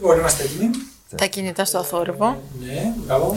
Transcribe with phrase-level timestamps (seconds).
[0.00, 0.70] Λοιπόν, είμαστε έτοιμοι.
[1.16, 2.42] Τα κινητά στο θόρυβο.
[2.60, 3.36] Ναι, μπράβο.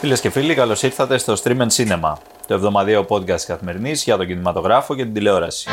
[0.00, 2.12] Φίλες και φίλοι, καλώς ήρθατε στο Stream and Cinema,
[2.46, 5.68] το εβδομαδιαίο podcast καθημερινής για τον κινηματογράφο και την τηλεόραση.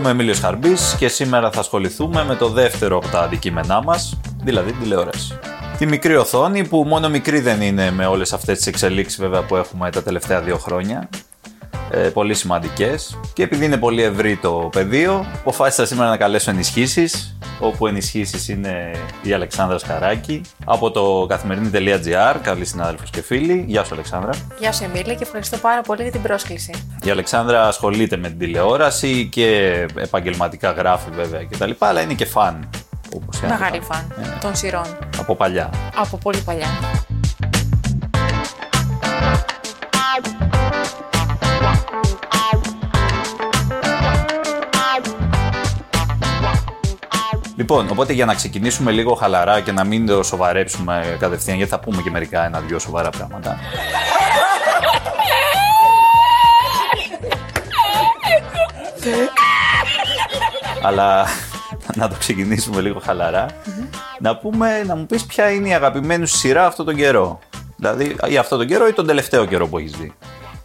[0.00, 4.20] Είμαι ο Εμίλιος Χαρμπής και σήμερα θα ασχοληθούμε με το δεύτερο από τα αντικείμενά μας,
[4.42, 5.38] δηλαδή την τηλεόραση.
[5.78, 9.56] Τη μικρή οθόνη που μόνο μικρή δεν είναι με όλες αυτές τις εξελίξεις βέβαια που
[9.56, 11.08] έχουμε τα τελευταία δύο χρόνια.
[11.92, 17.36] Ε, πολύ σημαντικές και επειδή είναι πολύ ευρύ το πεδίο αποφάσισα σήμερα να καλέσω ενισχύσεις
[17.60, 18.90] όπου ενισχύσεις είναι
[19.22, 23.64] η Αλεξάνδρα Σκαράκη από το καθημερινή.gr, καλή συνάδελφος και φίλη.
[23.68, 24.30] Γεια σου Αλεξάνδρα.
[24.58, 26.72] Γεια σου Εμίλη και ευχαριστώ πάρα πολύ για την πρόσκληση.
[27.04, 31.70] Η Αλεξάνδρα ασχολείται με την τηλεόραση και επαγγελματικά γράφει βέβαια κτλ.
[31.78, 32.68] Αλλά είναι και φαν.
[33.14, 34.84] Όπως οι άλλοι Μεγάλη φαν Ε, των σειρών.
[35.18, 35.70] από παλιά.
[35.96, 36.66] Από πολύ παλιά.
[47.70, 51.80] Λοιπόν, οπότε για να ξεκινήσουμε λίγο χαλαρά και να μην το σοβαρέψουμε κατευθείαν, γιατί θα
[51.80, 53.58] πούμε και μερικά ένα-δυο σοβαρά πράγματα.
[60.82, 61.26] Αλλά
[61.94, 63.46] να το ξεκινήσουμε λίγο χαλαρά.
[64.20, 67.38] Να πούμε, να μου πεις ποια είναι η αγαπημένη σου σειρά αυτόν τον καιρό.
[67.76, 70.14] Δηλαδή, ή αυτόν τον καιρό ή τον τελευταίο καιρό που έχεις δει.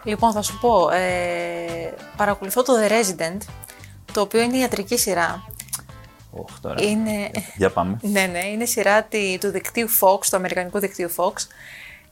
[0.03, 3.37] Λοιπόν, θα σου πω, ε, παρακολουθώ το The Resident,
[4.13, 5.43] το οποίο είναι ιατρική σειρά.
[6.37, 6.83] Οχ, τώρα.
[6.83, 7.97] Είναι, Για πάμε.
[8.15, 11.33] ναι, ναι, είναι σειρά τη- του δικτύου Fox, του αμερικανικού δικτύου Fox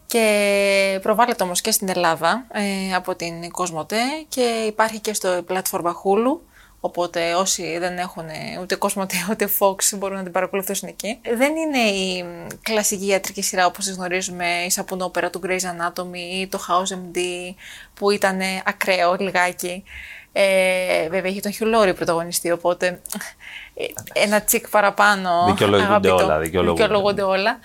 [0.06, 5.94] και προβάλλεται όμως και στην Ελλάδα ε, από την Κοσμοτέ και υπάρχει και στο πλατφόρμα
[6.04, 6.40] Hulu,
[6.80, 8.26] οπότε όσοι δεν έχουν
[8.62, 11.20] ούτε Κοσμοτέ ούτε Fox μπορούν να την παρακολουθήσουν εκεί.
[11.38, 16.18] Δεν είναι η μ, κλασική ιατρική σειρά όπως τις γνωρίζουμε, η σαπουνόπερα του Grey's Anatomy
[16.42, 17.20] ή το House MD
[17.94, 19.84] που ήταν ακραίο λιγάκι.
[20.36, 23.02] Ε, βέβαια έχει τον Hugh Laurie πρωταγωνιστή, οπότε
[23.74, 25.46] ε, ένα τσικ παραπάνω.
[25.46, 26.16] Δικαιολογούνται αγαπητό.
[26.16, 26.82] όλα, δικαιολογούνται.
[26.84, 27.60] Δικαιολογούνται όλα.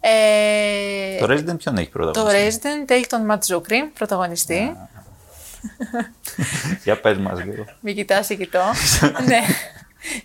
[0.00, 2.68] Ε, Το Resident ποιον έχει το πρωταγωνιστεί.
[2.68, 4.76] Resident έχει τον Ματ Ζούκρι, πρωταγωνιστή.
[6.84, 7.64] Για πες μας λίγο.
[7.80, 8.62] Μην κοιτάς, σε κοιτώ.
[9.28, 9.40] ναι.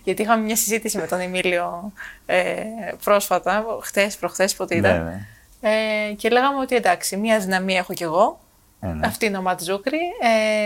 [0.04, 1.92] Γιατί είχαμε μια συζήτηση με τον Εμίλιο
[2.26, 2.62] ε,
[3.04, 5.04] πρόσφατα, χτες, προχθές, πότε ήταν.
[5.04, 6.08] Ναι, ναι.
[6.08, 8.38] Ε, και λέγαμε ότι εντάξει, μια δυναμία έχω κι εγώ.
[8.82, 9.06] Ε, ναι.
[9.06, 9.98] Αυτή είναι ο Ματ Ζούκρι,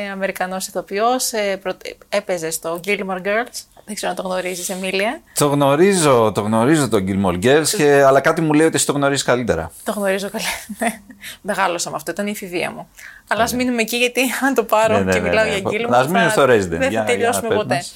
[0.07, 3.61] ε, Αμερικανός ηθοποιός, ε, πρωτο- έπαιζε στο Gilmore Girls.
[3.87, 5.21] Δεν ξέρω αν το γνωρίζεις, Εμίλια.
[5.35, 8.93] Το γνωρίζω, το γνωρίζω τον Gilmore Girls, και, αλλά κάτι μου λέει ότι εσύ το
[8.93, 9.71] γνωρίζεις καλύτερα.
[9.85, 10.45] Το γνωρίζω καλά.
[10.79, 11.01] Ναι.
[11.41, 12.89] Μεγάλωσα με αυτό, ήταν η εφηβεία μου.
[13.29, 15.57] Αλλά ας μείνουμε εκεί, γιατί αν το πάρω Ναι, ναι, και ναι, μιλάω ναι.
[15.57, 15.97] για γκίλμο.
[15.97, 16.49] Ας μείνουμε στο Resident.
[16.69, 17.75] Δεν Για- για θα τελειώσουμε πες ποτέ.
[17.75, 17.93] μας.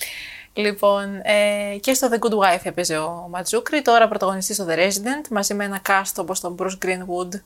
[0.58, 5.28] Λοιπόν, ε, και στο The Good Wife έπαιζε ο Ματζούκρι, τώρα πρωταγωνιστής στο The Resident,
[5.30, 7.40] μαζί με ένα cast όπως τον Bruce Greenwood,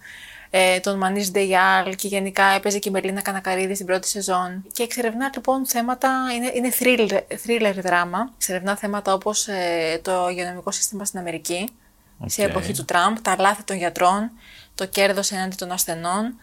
[0.51, 4.65] ε, τον Μανίς Ντεγιάλ και γενικά έπαιζε και η Μελίνα Κανακαρίδη στην πρώτη σεζόν.
[4.73, 10.71] Και εξερευνά λοιπόν θέματα, είναι, είναι thriller, thriller δράμα, εξερευνά θέματα όπως ε, το υγειονομικό
[10.71, 11.69] σύστημα στην Αμερική,
[12.27, 12.49] σε Οκ.
[12.49, 14.31] εποχή του Τραμπ, τα λάθη των γιατρών,
[14.75, 16.35] το κέρδος εναντί των ασθενών,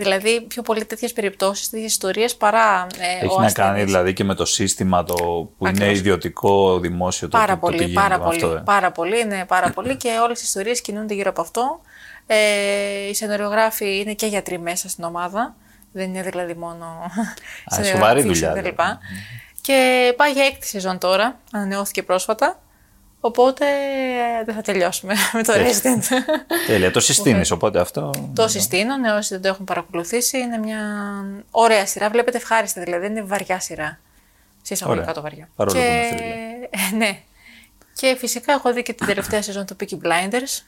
[0.00, 3.84] Δηλαδή, πιο πολύ τέτοιες περιπτώσεις, τέτοιες ιστορίες παρά ε, Έχει ο να κάνει ασθενής.
[3.84, 5.98] δηλαδή και με το σύστημα το που είναι Ακριβώς.
[5.98, 7.28] ιδιωτικό, δημόσιο.
[7.28, 8.62] Το, Πάρα το, το, πολύ, τι πάρα γίνεται με πολύ, αυτό, ε.
[8.64, 11.80] πάρα πολύ, ναι, πάρα πολύ και όλες οι ιστορίες κινούνται γύρω από αυτό.
[12.26, 15.54] Ε, οι σεναριογράφοι είναι και γιατροί μέσα στην ομάδα,
[15.92, 16.86] δεν είναι δηλαδή μόνο
[17.74, 18.68] σοβαρή σεναριογράφοι δουλειά, και τα δηλαδή.
[18.68, 18.98] λοιπά.
[19.60, 22.58] Και πάει για έκτη σεζόν τώρα, ανανεώθηκε πρόσφατα,
[23.20, 23.64] οπότε
[24.40, 26.04] ε, δεν θα τελειώσουμε με το Resident.
[26.66, 28.10] Τέλεια, το συστήνεις, οπότε αυτό.
[28.34, 30.38] Το συστήνω, ναι, όσοι δεν το έχουν παρακολουθήσει.
[30.38, 30.78] Είναι μια
[31.50, 32.10] ωραία σειρά.
[32.10, 33.98] Βλέπετε ευχάριστα, δηλαδή δεν είναι βαριά σειρά.
[34.62, 35.14] Σε εισαγωγικά Ωραία.
[35.14, 35.48] το βαριά.
[35.56, 36.06] Παρόλο και...
[36.10, 37.18] που είναι ε, ναι.
[37.94, 40.62] Και φυσικά έχω δει και την τελευταία σεζόν του Peaky Blinders.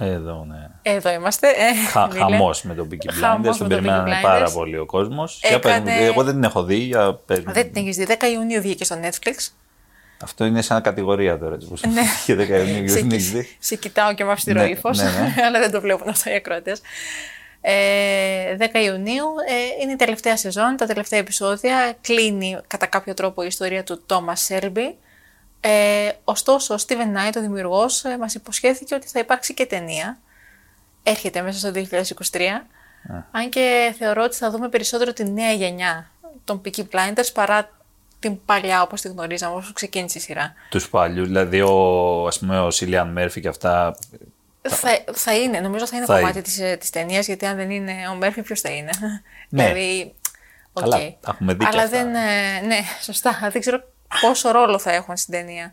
[0.00, 0.70] Εδώ, ναι.
[0.82, 1.48] Εδώ είμαστε.
[1.48, 2.18] Ε, Χα, Μίλε.
[2.18, 4.22] χαμός με τον Peaky Χαμός Blinders, με τον τον Peaky περιμένανε Blinders.
[4.22, 5.40] πάρα πολύ ο κόσμος.
[5.48, 7.52] Για πες μου, Έκανε- εγώ δεν την έχω δει, για πες μου.
[7.52, 8.06] Δεν την έχεις δει.
[8.08, 9.48] 10 Ιουνίου βγήκε στο Netflix.
[10.24, 11.54] Αυτό είναι σαν κατηγορία τώρα.
[11.54, 12.02] έτσι, που σου Ναι.
[12.26, 12.38] Και 10
[12.68, 13.56] Ιουνίου σε, δεν έχεις δει.
[13.58, 15.34] σε κοιτάω και με αυστηρό Ναι, ύφος, ναι, ναι.
[15.46, 16.80] αλλά δεν το βλέπουν αυτό οι ακροατές.
[17.60, 21.96] Ε, 10 Ιουνίου ε, είναι η τελευταία σεζόν, τα τελευταία επεισόδια.
[22.00, 24.94] Κλείνει κατά κάποιο τρόπο η ιστορία του Thomas Shelby.
[25.60, 30.18] Ε, ωστόσο, ο Steven Knight, ο δημιουργός, ε, μας υποσχέθηκε ότι θα υπάρξει και ταινία.
[31.02, 32.66] Έρχεται μέσα στο 2023.
[33.30, 36.10] Αν και θεωρώ ότι θα δούμε περισσότερο τη νέα γενιά
[36.44, 37.70] των Peaky Blinders παρά
[38.28, 40.54] την παλιά όπως τη γνωρίζαμε, όσο ξεκίνησε η σειρά.
[40.68, 43.96] Τους παλιούς, δηλαδή ο, ας πούμε, ο Σίλιαν Μέρφυ και αυτά.
[44.68, 47.70] Θα, θα είναι, νομίζω θα είναι Θα κομμάτι της, ε, της ταινίας, γιατί αν δεν
[47.70, 48.90] είναι ο Μέρφυ, ποιος θα είναι.
[49.48, 49.62] Ναι.
[49.62, 50.14] δηλαδή,
[50.72, 50.82] οκ.
[50.82, 51.96] Καλά, τα έχουμε δει και Αλλά αυτά.
[51.96, 53.48] δεν, ε, ναι, σωστά.
[53.52, 53.82] Δεν ξέρω
[54.20, 55.72] πόσο ρόλο θα έχουν στην ταινία.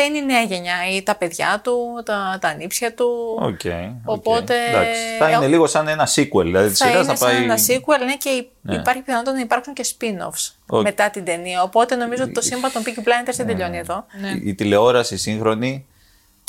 [0.00, 3.06] Θα είναι η νέα γενιά ή τα παιδιά του, τα, τα ανήψια του.
[3.40, 3.60] Οκ.
[4.04, 5.00] Οπότε, Εντάξει.
[5.18, 6.42] Θα είναι ε, λίγο σαν ένα sequel.
[6.42, 7.42] Δηλαδή της Θα σειράς είναι θα σαν πάει.
[7.42, 8.74] ένα sequel, ναι, και υ- Ναι.
[8.74, 10.82] υπάρχει πιθανότητα να υπάρξουν και spin-offs Οκ.
[10.82, 11.62] μετά την ταινία.
[11.62, 14.04] Οπότε νομίζω ότι το σύμπαν των Peaky Blinders δεν τελειώνει εδώ.
[14.20, 14.28] Ναι.
[14.28, 15.86] Η- Η τηλεόραση σύγχρονη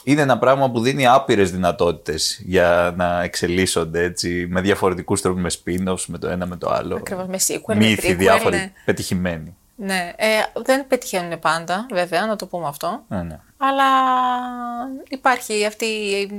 [0.04, 5.50] είναι ένα πράγμα που δίνει άπειρες δυνατότητες για να εξελίσσονται έτσι με διαφορετικούς τρόπους, με
[5.50, 6.96] spin-offs, με το ένα με το άλλο.
[6.96, 8.72] Ακριβώς, με sequel, με Μύθοι prequel, διάφοροι ναι.
[8.86, 9.56] πετυχημένοι.
[9.82, 10.28] Ναι, ε,
[10.64, 13.04] δεν πετυχαίνουν πάντα, βέβαια, να το πούμε αυτό.
[13.08, 13.40] Ναι, ναι.
[13.58, 13.84] Αλλά
[15.10, 16.32] υπάρχει αυτή η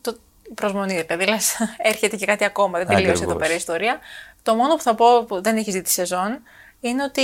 [0.00, 0.16] το,
[0.50, 1.56] η προσμονή, δηλαδή λες,
[1.90, 3.36] έρχεται και κάτι ακόμα, δεν τελείωσε εδώ Ακριβώς.
[3.36, 3.98] πέρα η ιστορία.
[4.42, 6.38] Το μόνο που θα πω που δεν έχει δει τη σεζόν
[6.80, 7.22] είναι ότι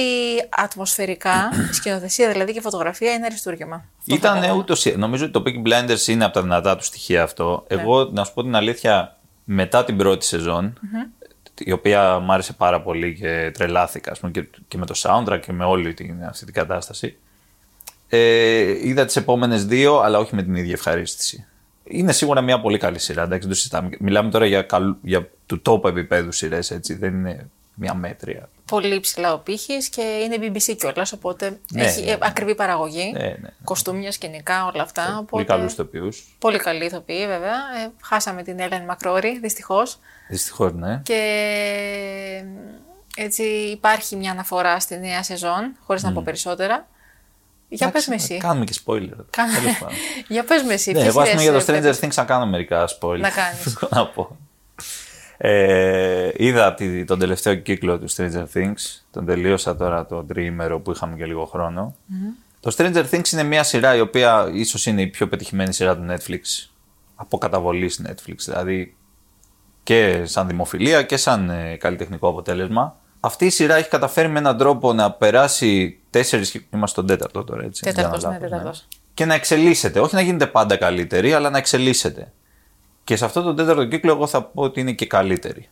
[0.48, 3.84] ατμοσφαιρικά, η σκηνοθεσία δηλαδή και η φωτογραφία είναι αριστούργημα.
[3.98, 4.56] Αυτό θα Ήταν πω.
[4.56, 7.66] ούτως ή Νομίζω ότι το Peaky Blinders είναι από τα δυνατά του στοιχεία αυτό.
[7.68, 7.80] Ναι.
[7.80, 10.78] Εγώ, να σου πω την αλήθεια, μετά την πρώτη σεζόν,
[11.64, 15.40] η οποία μου άρεσε πάρα πολύ και τρελάθηκα, ας πούμε, και, και με το soundtrack
[15.46, 17.16] και με όλη την, αυτή την κατάσταση.
[18.08, 21.46] Ε, είδα τις επόμενες δύο, αλλά όχι με την ίδια ευχαρίστηση.
[21.84, 23.22] Είναι σίγουρα μια πολύ καλή σειρά.
[23.22, 23.90] Εντάξει, δεν το συζητάμε.
[23.98, 26.94] Μιλάμε τώρα για, καλ, για του top επίπεδου σειρές, έτσι.
[26.94, 28.48] Δεν είναι μια μέτρια.
[28.70, 32.18] Πολύ ψηλά ο πύχης και είναι BBC κιόλας, οπότε Ναι, έχει ναι, ναι.
[32.20, 33.12] ακριβή παραγωγή.
[33.12, 33.48] Ναι, ναι.
[33.64, 35.02] Κοστούμια, σκηνικά, όλα αυτά.
[35.02, 35.44] Πολύ οπότε...
[35.44, 36.08] καλούς ηθοποιού.
[36.38, 37.54] Πολύ καλή ηθοποιή, βέβαια.
[37.84, 39.98] Ε, χάσαμε την Έλεν Μακρόρη, δυστυχώς.
[40.28, 41.00] Δυστυχώς, ναι.
[41.04, 41.20] Και
[43.16, 46.88] έτσι υπάρχει μια αναφορά στη νέα σεζόν, χωρίς να πω περισσότερα.
[47.68, 48.36] Για πες με εσύ.
[48.36, 49.24] Κάνουμε και spoiler.
[49.30, 49.94] Κάνε- Τέλος πάντων.
[50.28, 50.92] Για πες με εσύ.
[50.92, 53.18] Ναι, ποιες εγώ ας πούμε για το σειρές Stranger βλέπεις; Things να κάνω μερικά spoiler.
[53.18, 53.66] Να κάνεις.
[53.66, 54.36] Αυτό να πω.
[55.42, 59.00] Ε, είδα τη- τον τελευταίο κύκλο του Stranger Things.
[59.10, 61.94] Τον τελείωσα τώρα το τριήμερο που είχαμε και λίγο χρόνο.
[62.60, 66.06] Το Stranger Things είναι μια σειρά η οποία ίσως είναι η πιο πετυχημένη σειρά του
[66.08, 66.68] Netflix.
[67.14, 68.34] Από καταβολής Netflix.
[68.44, 68.94] Δηλαδή
[69.82, 72.96] και σαν δημοφιλία και σαν ε, καλλιτεχνικό αποτέλεσμα.
[73.20, 76.50] Αυτή η σειρά έχει καταφέρει με έναν τρόπο να περάσει τέσσερις...
[76.50, 77.80] κύκλους- Είμαστε στον τέταρτο τώρα, έτσι.
[77.84, 78.88] δεν Τέταρτος, κάνω ναι, λάθος, τέταρτος.
[79.14, 80.00] Και να εξελίσσεται.
[80.00, 82.32] Όχι να γίνεται πάντα καλύτερη, αλλά να εξελίσσεται.
[83.10, 85.68] Και σε αυτό το τέταρτο κύκλο εγώ θα πω ότι είναι και καλύτερη.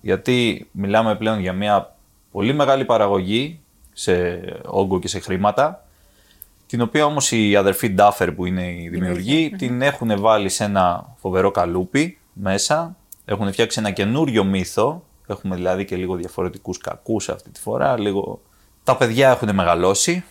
[0.00, 1.96] Γιατί μιλάμε πλέον για μια
[2.30, 3.60] πολύ μεγάλη παραγωγή
[3.92, 5.86] σε όγκο και σε χρήματα,
[6.66, 11.14] την οποία όμως οι αδερφοί Ντάφερ που είναι οι δημιουργοί την έχουν βάλει σε ένα
[11.16, 17.50] φοβερό καλούπι μέσα, έχουν φτιάξει ένα καινούριο μύθο, έχουμε δηλαδή και λίγο διαφορετικούς κακούς αυτή
[17.50, 18.40] τη φορά, λίγο...
[18.84, 20.24] Τα παιδιά έχουν μεγαλώσει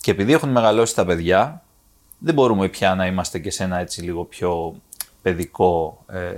[0.00, 1.62] και επειδή έχουν μεγαλώσει τα παιδιά,
[2.18, 4.74] δεν μπορούμε πια να είμαστε και σε ένα έτσι λίγο πιο
[5.22, 6.30] παιδικό ε,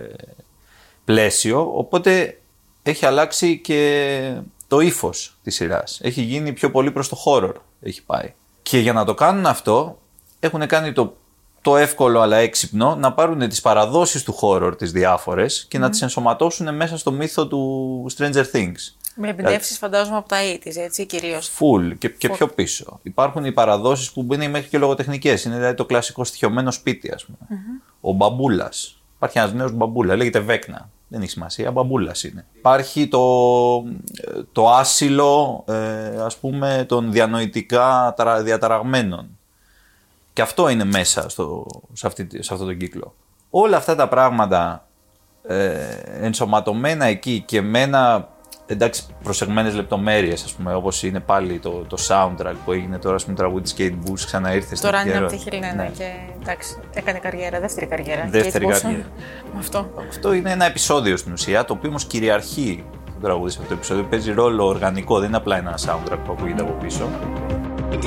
[1.04, 2.40] πλαίσιο, οπότε
[2.82, 4.34] έχει αλλάξει και
[4.66, 6.00] το ύφος της σειράς.
[6.02, 8.34] Έχει γίνει πιο πολύ προς το horror, έχει πάει.
[8.62, 9.98] Και για να το κάνουν αυτό,
[10.40, 11.16] έχουν κάνει το,
[11.60, 16.02] το εύκολο αλλά έξυπνο να πάρουν τις παραδόσεις του horror τις διάφορες και να τις
[16.02, 18.94] ενσωματώσουν μέσα στο μύθο του Stranger Things.
[19.14, 21.50] Με εμπνεύσεις φαντάζομαι από τα 80's, έτσι κυρίως.
[21.58, 23.00] Full και, και πιο πίσω.
[23.02, 25.44] Υπάρχουν οι παραδόσεις που είναι μέχρι και λογοτεχνικές.
[25.44, 27.36] Είναι δηλαδή το κλασικό στοιχειωμένο σπίτι, ας πούμε.
[28.00, 28.96] Ο μπαμπούλας.
[29.16, 30.88] Υπάρχει ένας νέος μπαμπούλας, λέγεται Βέκνα.
[31.08, 32.46] Δεν έχει σημασία, μπαμπούλας είναι.
[32.58, 33.84] Υπάρχει το,
[34.52, 39.38] το άσυλο, ε, ας πούμε, των διανοητικά ταρα- διαταραγμένων.
[40.32, 43.14] Και αυτό είναι μέσα στο, σε, αυτή, σε αυτό τον κύκλο.
[43.50, 44.86] Όλα αυτά τα πράγματα
[45.46, 45.86] ε,
[46.20, 48.28] ενσωματωμένα εκεί και με ένα
[48.66, 53.24] εντάξει προσεγμένες λεπτομέρειες ας πούμε όπως είναι πάλι το, το soundtrack που έγινε τώρα ας
[53.24, 55.90] πούμε τραγούδι της Kate Bush ξαναήρθε στην Τώρα είναι επικαιρό- από τη Χιλνένα Ναι.
[55.96, 56.04] και
[56.42, 58.26] εντάξει, έκανε καριέρα, δεύτερη καριέρα.
[58.30, 58.80] Δεύτερη Kate Moss.
[58.80, 59.04] καριέρα.
[59.52, 59.90] Με αυτό.
[60.08, 63.74] Αυτό είναι ένα επεισόδιο στην ουσία το οποίο όμως κυριαρχεί το τραγούδι σε αυτό το
[63.76, 67.08] επεισόδιο παίζει ρόλο οργανικό δεν είναι απλά ένα soundtrack που ακούγεται από πίσω
[67.90, 68.04] It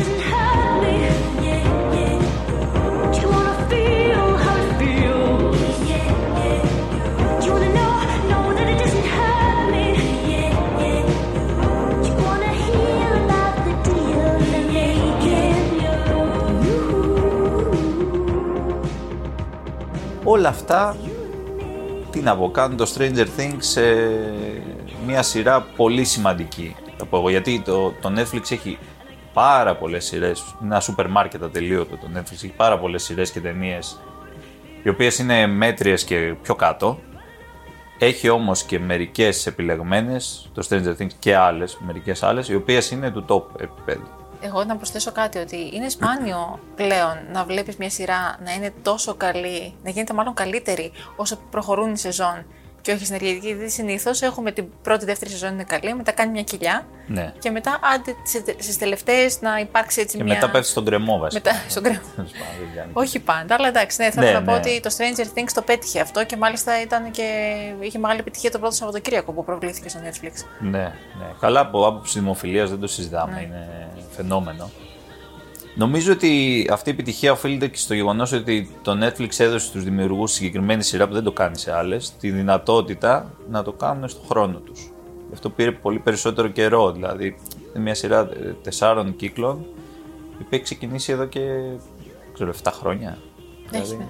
[20.25, 20.95] όλα αυτά
[22.11, 23.81] τι να πω, κάνουν το Stranger Things σε
[25.05, 26.75] μια σειρά πολύ σημαντική.
[26.97, 28.77] Θα πω εγώ, γιατί το, το Netflix έχει
[29.33, 33.39] πάρα πολλές σειρές, είναι ένα σούπερ μάρκετ ατελείωτο το Netflix, έχει πάρα πολλές σειρές και
[33.39, 33.99] ταινίες,
[34.83, 36.99] οι οποίες είναι μέτριες και πιο κάτω.
[37.99, 43.11] Έχει όμως και μερικές επιλεγμένες, το Stranger Things και άλλες, μερικές άλλες, οι οποίες είναι
[43.11, 44.24] του top επίπεδου.
[44.45, 49.13] Εγώ να προσθέσω κάτι ότι είναι σπάνιο πλέον να βλέπεις μια σειρά να είναι τόσο
[49.15, 52.45] καλή, να γίνεται μάλλον καλύτερη όσο προχωρούν οι σεζόν
[52.81, 53.47] και όχι συνεργατική.
[53.47, 57.33] Γιατί συνήθως έχουμε την πρώτη, δεύτερη σεζόν είναι καλή, μετά κάνει μια κοιλιά Ναι.
[57.39, 58.15] και μετά άντε
[58.59, 60.33] στις τελευταίες να υπάρξει έτσι Και μια.
[60.33, 61.51] μετά πέφτει στον κρεμό βασικά.
[61.53, 61.99] Μετά στον κρεμό.
[62.15, 62.89] Τέλος πάντων, δεν κάνει.
[62.93, 64.57] Όχι πάντα, αλλά εντάξει, ναι, θέλω Ναι, να πω ναι.
[64.57, 68.59] ότι το Stranger Things το πέτυχε αυτό και μάλιστα ήταν και είχε μεγάλη επιτυχία το
[68.59, 70.31] πρώτο Σαββατοκύριακο που προβλήθηκε στο Netflix.
[70.59, 70.93] Ναι, ναι.
[71.39, 73.41] Καλά από άποψη δημοφιλίας δεν το συζητάμε, Ναι.
[73.41, 73.67] είναι
[74.15, 74.69] φαινόμενο.
[75.77, 80.31] Νομίζω ότι αυτή η επιτυχία οφείλεται και στο γεγονός ότι το Netflix έδωσε στους δημιουργούς
[80.31, 84.57] συγκεκριμένη σειρά που δεν το κάνει σε άλλες τη δυνατότητα να το κάνουν στο χρόνο
[84.59, 84.79] τους.
[85.27, 86.91] Γι' αυτό πήρε πολύ περισσότερο καιρό.
[86.91, 87.25] Δηλαδή,
[87.73, 89.65] είναι μια σειρά ε, τεσσάρων κύκλων
[90.31, 91.41] η οποία έχει ξεκινήσει εδώ και
[92.33, 93.17] ξέρω, 7 χρόνια.
[93.71, 94.05] Έχει, ναι.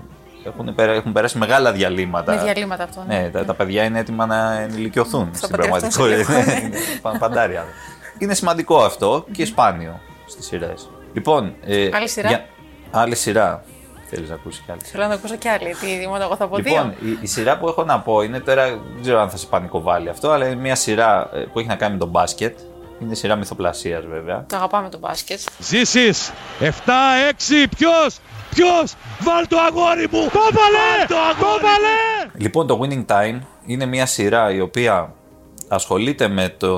[0.46, 2.36] έχουν, περα- έχουν περάσει μεγάλα διαλύματα.
[2.36, 3.04] Με διαλύματα αυτό.
[3.08, 3.18] Ναι.
[3.20, 6.40] Ναι, τα, τα παιδιά είναι έτοιμα να ενηλικιωθούν Θα στην παντρευτούν σε πραγματικότητα.
[6.44, 6.60] λίγο.
[6.66, 7.66] Είναι πα- Παντάρια.
[8.18, 10.90] Είναι σημαντικό αυτό και σπάνιο στις σειρές.
[11.14, 11.56] Λοιπόν.
[11.66, 12.46] ε, Άλλη σειρά;
[12.92, 13.64] Άλλη σειρά.
[14.10, 15.76] Θέλεις να ακούσεις κι άλλη σειρά; Θέλω να ακούσω κι άλλη.
[16.02, 17.12] Τι, μόνο εγώ θα πω Λοιπόν, δύο.
[17.12, 20.10] η, η σειρά που έχω να πω είναι τώρα, δεν ξέρω αν θα σε πανικοβάλει
[20.10, 22.60] αυτό, αλλά είναι μια σειρά ε, που έχει να κάνει με τον μπάσκετ.
[23.00, 24.46] Είναι σειρά μυθοπλασίας βέβαια.
[24.50, 25.40] Το αγαπάμε το μπάσκετ.
[25.60, 26.66] Ζήσεις 7-6
[27.78, 28.18] ποιος;
[28.50, 34.06] Ποιος; Βάλ το αγόρι μου Το βάλε Το βάλε Λοιπόν, το Winning Time είναι μια
[34.06, 35.14] σειρά η οποία
[35.68, 36.78] ασχολείται με το,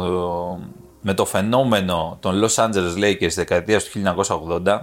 [1.02, 4.02] με το φαινόμενο των Los Angeles Lakers της δεκαετίας του
[4.64, 4.80] 1980,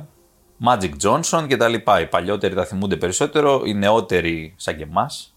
[0.67, 2.01] Magic Johnson και τα λοιπά.
[2.01, 5.35] Οι παλιότεροι τα θυμούνται περισσότερο, οι νεότεροι σαν και εμάς,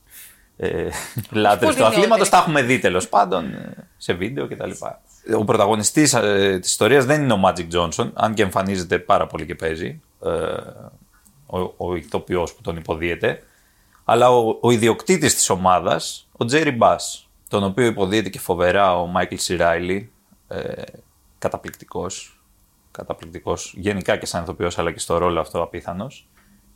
[0.58, 0.88] ε,
[1.32, 4.66] λάτρες πολύ του αθλήματος, νεότεροι; τα έχουμε δει τέλος πάντων ε, σε βίντεο και τα
[4.66, 5.02] λοιπά.
[5.38, 9.46] Ο πρωταγωνιστής ε, της ιστορίας δεν είναι ο Magic Johnson, αν και εμφανίζεται πάρα πολύ
[9.46, 10.30] και παίζει, ε,
[11.46, 13.44] ο, ο ηθοποιός που τον υποδύεται,
[14.04, 19.06] αλλά ο, ο ιδιοκτήτης της ομάδας, ο Jerry Buss, τον οποίο υποδύεται και φοβερά ο
[19.06, 20.12] Μάικλ Σιράιλι,
[20.48, 20.84] ε,
[21.38, 22.40] καταπληκτικός,
[22.92, 26.28] καταπληκτικός, γενικά και σαν ηθοποιός αλλά και στο ρόλο αυτό απίθανος.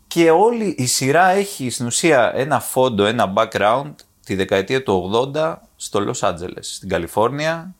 [0.08, 3.94] Και όλη η σειρά έχει στην ουσία ένα φόντο, ένα background
[4.26, 7.76] τη δεκαετία του 80 στο Los Angeles, στην Καλιφόρνια,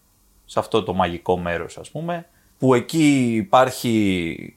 [0.46, 2.26] σε αυτό το μαγικό μέρος ας πούμε,
[2.60, 4.56] που εκεί υπάρχει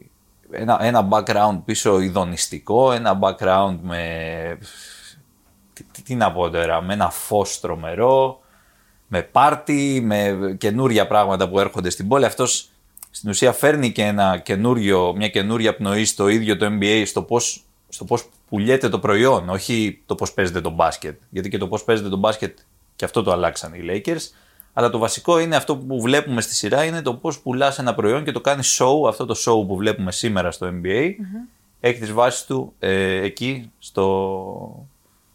[0.50, 4.58] ένα, ένα background πίσω ειδονιστικό, ένα background με
[5.72, 8.40] τι, τι, τι να πω τώρα, με ένα φως τρομερό,
[9.14, 12.24] με πάρτι, με καινούρια πράγματα που έρχονται στην πόλη.
[12.24, 12.68] Αυτός
[13.10, 17.64] στην ουσία φέρνει και ένα καινούριο, μια καινούρια πνοή στο ίδιο το NBA, στο πώς,
[17.88, 21.20] στο πώς πουλιέται το προϊόν, όχι το πώς παίζεται το μπάσκετ.
[21.30, 22.58] Γιατί και το πώς παίζεται το μπάσκετ
[22.96, 24.30] και αυτό το αλλάξαν οι Lakers.
[24.72, 28.24] Αλλά το βασικό είναι αυτό που βλέπουμε στη σειρά είναι το πώς πουλάς ένα προϊόν
[28.24, 31.10] και το κάνεις show, αυτό το show που βλέπουμε σήμερα στο NBA.
[31.80, 34.88] Έχεις τις βάσεις του ε, εκεί στο,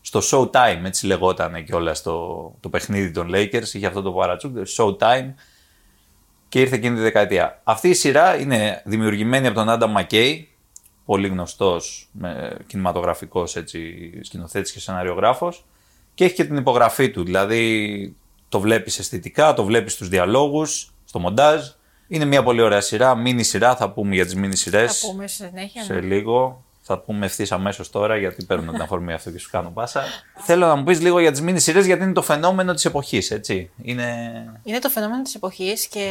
[0.10, 3.74] στο Showtime, έτσι λεγόταν και όλα στο το παιχνίδι των Lakers.
[3.74, 5.34] Είχε αυτό το παρατσούκ, το Showtime
[6.50, 7.62] και ήρθε εκείνη τη δεκαετία.
[7.64, 10.44] Αυτή η σειρά είναι δημιουργημένη από τον Άντα McKay,
[11.06, 15.66] πολύ γνωστός με κινηματογραφικός έτσι, σκηνοθέτης και σεναριογράφος
[16.14, 18.16] και έχει και την υπογραφή του, δηλαδή
[18.50, 21.68] το βλέπεις αισθητικά, το βλέπεις στους διαλόγους, στο μοντάζ.
[22.08, 25.28] Είναι μια πολύ ωραία σειρά, μίνι σειρά, θα πούμε για τις μίνι σειρές Θα πούμε
[25.28, 25.84] στη συνέχεια.
[25.84, 26.00] σε ναι.
[26.00, 26.64] λίγο.
[26.92, 30.04] Θα πούμε ευθύς αμέσως τώρα, γιατί παίρνω την αφορμή αυτή και σου κάνω πάσα.
[30.38, 33.32] Θέλω να μου πεις λίγο για τις μίνι σειρέ, γιατί είναι το φαινόμενο της εποχής,
[33.32, 33.72] έτσι.
[33.82, 34.06] Είναι.
[34.64, 36.06] Είναι το φαινόμενο της εποχής και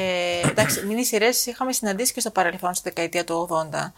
[0.45, 3.93] εντάξει, μίνι σειρέ είχαμε συναντήσει και στο παρελθόν, στη δεκαετία του 80.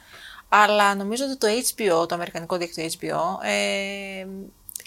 [0.49, 4.27] Αλλά νομίζω ότι το HBO, το αμερικανικό δίκτυο HBO, ε,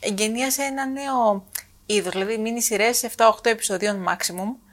[0.01, 1.45] εγγενίασε ένα νέο
[1.85, 2.11] είδος.
[2.11, 4.71] Δηλαδή, μίνι σειρέ 7-8 επεισοδίων maximum.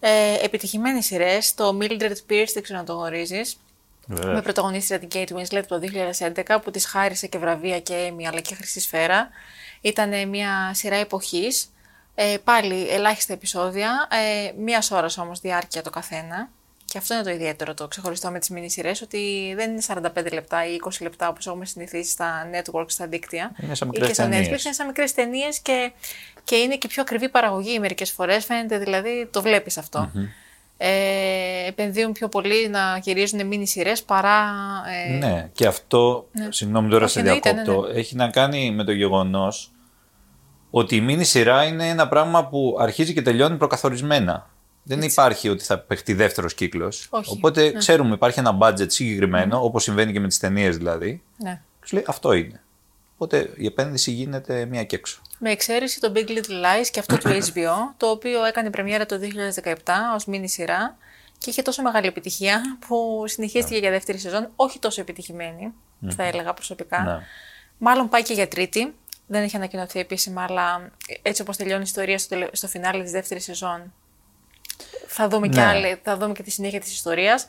[0.00, 1.54] Ε, επιτυχημένες σειρές.
[1.54, 3.56] Το Mildred Pierce, δεν ξέρω αν το γνωρίζεις.
[4.06, 4.34] Βέβαια.
[4.34, 5.80] Με πρωταγωνίστρια την Kate Winslet το
[6.46, 9.28] 2011 που της χάρισε και βραβεία και Emmy αλλά και χρυσή σφαίρα.
[9.80, 11.70] Ήταν μια σειρά εποχής.
[12.14, 16.48] Ε, πάλι ελάχιστα επεισόδια, ε, μία ώρας όμως διάρκεια το καθένα.
[16.84, 20.32] Και αυτό είναι το ιδιαίτερο, το ξεχωριστό με τις μινι σειρές, ότι δεν είναι 45
[20.32, 23.52] λεπτά ή 20 λεπτά όπως έχουμε συνηθίσει στα networks, στα δίκτυα.
[23.62, 24.46] Είναι σαν ή μικρές και στο ταινίες.
[24.46, 25.92] Netflix, είναι σαν μικρές ταινίες και,
[26.44, 28.44] και είναι και πιο ακριβή παραγωγή μερικές φορές.
[28.44, 30.10] Φαίνεται δηλαδή, το βλέπεις αυτό.
[30.78, 34.54] Ε, επενδύουν πιο πολύ να γυρίζουν μίνι σειρές παρά
[35.08, 37.98] ε, Ναι, και αυτό, συγγνώμη τώρα Όχι, σε εννοείται, διακόπτω, ναι, ναι.
[37.98, 39.70] έχει να κάνει με το γεγονός
[40.70, 44.50] ότι η μίνι σειρά είναι ένα πράγμα που αρχίζει και τελειώνει προκαθορισμένα.
[44.82, 47.06] Δεν υπάρχει ότι θα παιχτεί δεύτερος κύκλος.
[47.10, 47.72] Όχι, Οπότε ναι.
[47.78, 51.22] ξέρουμε, υπάρχει ένα budget συγκεκριμένο, όπως συμβαίνει και με τις ταινίες δηλαδή.
[51.36, 51.60] ναι.
[51.80, 52.60] Και σου λέει αυτό είναι.
[53.14, 55.20] Οπότε η επένδυση γίνεται μία και έξω.
[55.38, 59.18] Με εξαίρεση το Big Little Lies και αυτό του HBO, το οποίο έκανε πρεμιέρα το
[59.64, 59.72] 2017
[60.14, 60.96] ως μίνι σειρά
[61.38, 65.72] και είχε τόσο μεγάλη επιτυχία που συνεχίστηκε για δεύτερη σεζόν, όχι τόσο επιτυχημένη,
[66.08, 67.00] θα έλεγα προσωπικά.
[67.02, 67.18] Ναι.
[67.78, 68.94] Μάλλον πάει και για τρίτη.
[69.26, 70.90] Δεν έχει ανακοινωθεί επίσημα, αλλά
[71.22, 73.92] έτσι όπως τελειώνει η ιστορία στο, τελε- στο φινάλε της δεύτερης σεζόν,
[75.06, 75.64] θα δούμε, και Ναι.
[75.66, 77.46] άλλη, θα δούμε και τη συνέχεια της ιστορίας,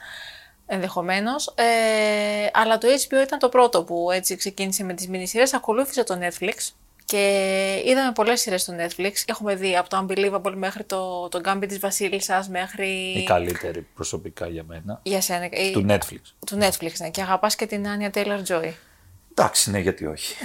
[0.65, 1.53] ενδεχομένως.
[1.56, 1.63] Ε,
[2.53, 6.20] αλλά το HBO ήταν το πρώτο που έτσι ξεκίνησε με τις μινι σειρές, ακολούθησε το
[6.22, 6.53] Netflix
[7.12, 9.12] και είδαμε πολλές σειρές στο Netflix.
[9.26, 12.88] Έχουμε δει από το Unbelievable μέχρι το, το Gambit της Βασίλισσας μέχρι...
[13.16, 15.00] Η καλύτερη προσωπικά για μένα.
[15.04, 15.46] Για σένα.
[15.52, 16.20] η- Του Netflix.
[16.46, 17.10] Του Netflix, ναι.
[17.10, 18.72] Και αγαπάς και την Άνια Taylor Joy.
[19.32, 20.36] Εντάξει, ναι, γιατί όχι.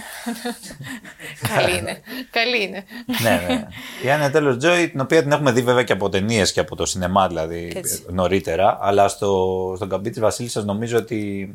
[1.54, 2.00] Καλή είναι.
[2.31, 2.85] Καλή είναι.
[3.23, 3.66] ναι, ναι.
[4.04, 6.76] Η Άνια Τέλο Τζόι, την οποία την έχουμε δει βέβαια και από ταινίες και από
[6.76, 8.04] το σινεμά δηλαδή Έτσι.
[8.11, 11.52] νωρίτερα, αλλά στο, στον καμπί της Βασίλισσας νομίζω ότι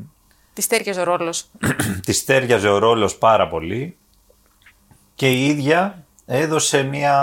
[0.52, 1.44] Τη τέριαζε ο ρόλος.
[2.06, 3.96] τη τέριαζε ο ρόλος πάρα πολύ
[5.18, 7.16] και η ίδια έδωσε μια,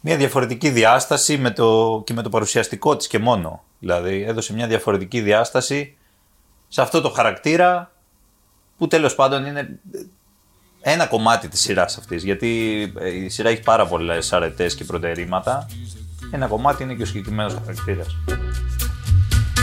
[0.00, 3.62] μια διαφορετική διάσταση με το, και με το παρουσιαστικό της και μόνο.
[3.78, 5.96] Δηλαδή έδωσε μια διαφορετική διάσταση
[6.68, 7.92] σε αυτό το χαρακτήρα
[8.78, 9.78] που τέλος πάντων είναι
[10.80, 15.66] ένα κομμάτι της σειράς αυτής γιατί ε, η σειρά έχει πάρα πολλές αρετές και προτερήματα
[16.30, 18.06] ένα κομμάτι είναι και ο συγκεκριμένος χαρακτήρας.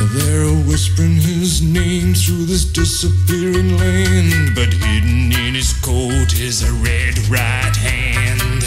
[0.02, 6.72] They're whispering his name through this disappearing land, but hidden in his coat is a
[6.88, 8.64] red right hand.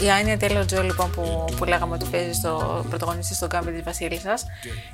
[0.00, 3.82] Η Άνια Τέλο Τζο, λοιπόν, που, που λέγαμε ότι παίζει στο πρωταγωνιστή στον κάμπι της
[3.82, 4.46] Βασίλισσας,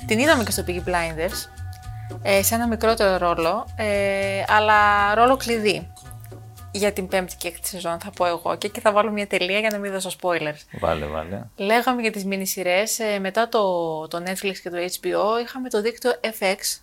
[0.06, 1.62] την είδαμε και στο Piggy Blinders
[2.22, 3.86] ε, σε ένα μικρότερο ρόλο, ε,
[4.46, 4.74] αλλά
[5.14, 5.91] ρόλο κλειδί.
[6.72, 8.56] Για την πέμπτη και έκτη σεζόν, θα πω εγώ.
[8.56, 10.78] Και εκεί θα βάλω μια τελεία για να μην δώσω spoilers.
[10.80, 11.42] Βάλε, βάλε.
[11.56, 13.60] Λέγαμε για τις μίνι σειρές, ε, μετά το,
[14.08, 16.80] το Netflix και το HBO είχαμε το δίκτυο FX,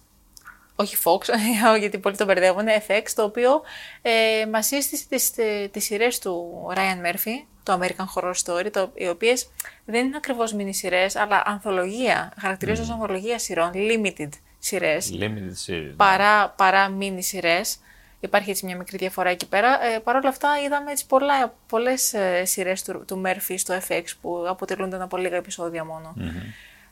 [0.75, 1.25] όχι Fox,
[1.79, 3.62] γιατί πολλοί το μπερδεύουν, FX, το οποίο
[4.01, 8.91] ε, μας σύστησε τις, ε, τις σειρές του Ryan Murphy, το American Horror Story, το,
[8.93, 9.50] οι οποίες
[9.86, 14.29] δεν είναι ακριβώς μίνι σειρές, αλλά ανθολογία, χαρακτηρίζονται ως ανθολογία σειρών, limited
[14.60, 15.93] σειρές, Limited series.
[15.96, 17.79] παρά, παρά μίνι σειρές.
[18.19, 19.85] Υπάρχει έτσι μια μικρή διαφορά εκεί πέρα.
[19.85, 24.01] Ε, Παρ' όλα αυτά είδαμε έτσι πολλά, πολλές ε, σειρές του, του Murphy στο FX
[24.21, 26.15] που αποτελούνταν από λίγα επεισόδια μόνο.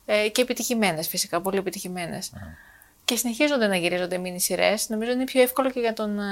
[0.05, 2.31] Ε, και επιτυχημένες φυσικά, πολύ επιτυχημένες.
[3.05, 4.89] Και συνεχίζονται να γυρίζονται μίνι σειρές.
[4.89, 6.23] Νομίζω είναι πιο εύκολο και για τον ε,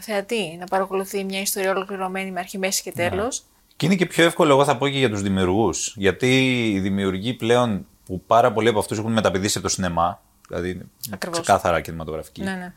[0.00, 3.44] θεατή να παρακολουθεί μια ιστορία ολοκληρωμένη με αρχή, μέση και τέλος.
[3.76, 5.94] Και είναι και πιο εύκολο, εγώ θα πω και για τους δημιουργούς.
[5.96, 10.70] Γιατί οι δημιουργοί πλέον που πάρα πολλοί από αυτούς έχουν μεταπηδήσει από το σινεμά, δηλαδή
[10.70, 11.40] είναι Ακριβώς.
[11.40, 12.72] ξεκάθαρα κινηματογραφική, Ναι, ναι.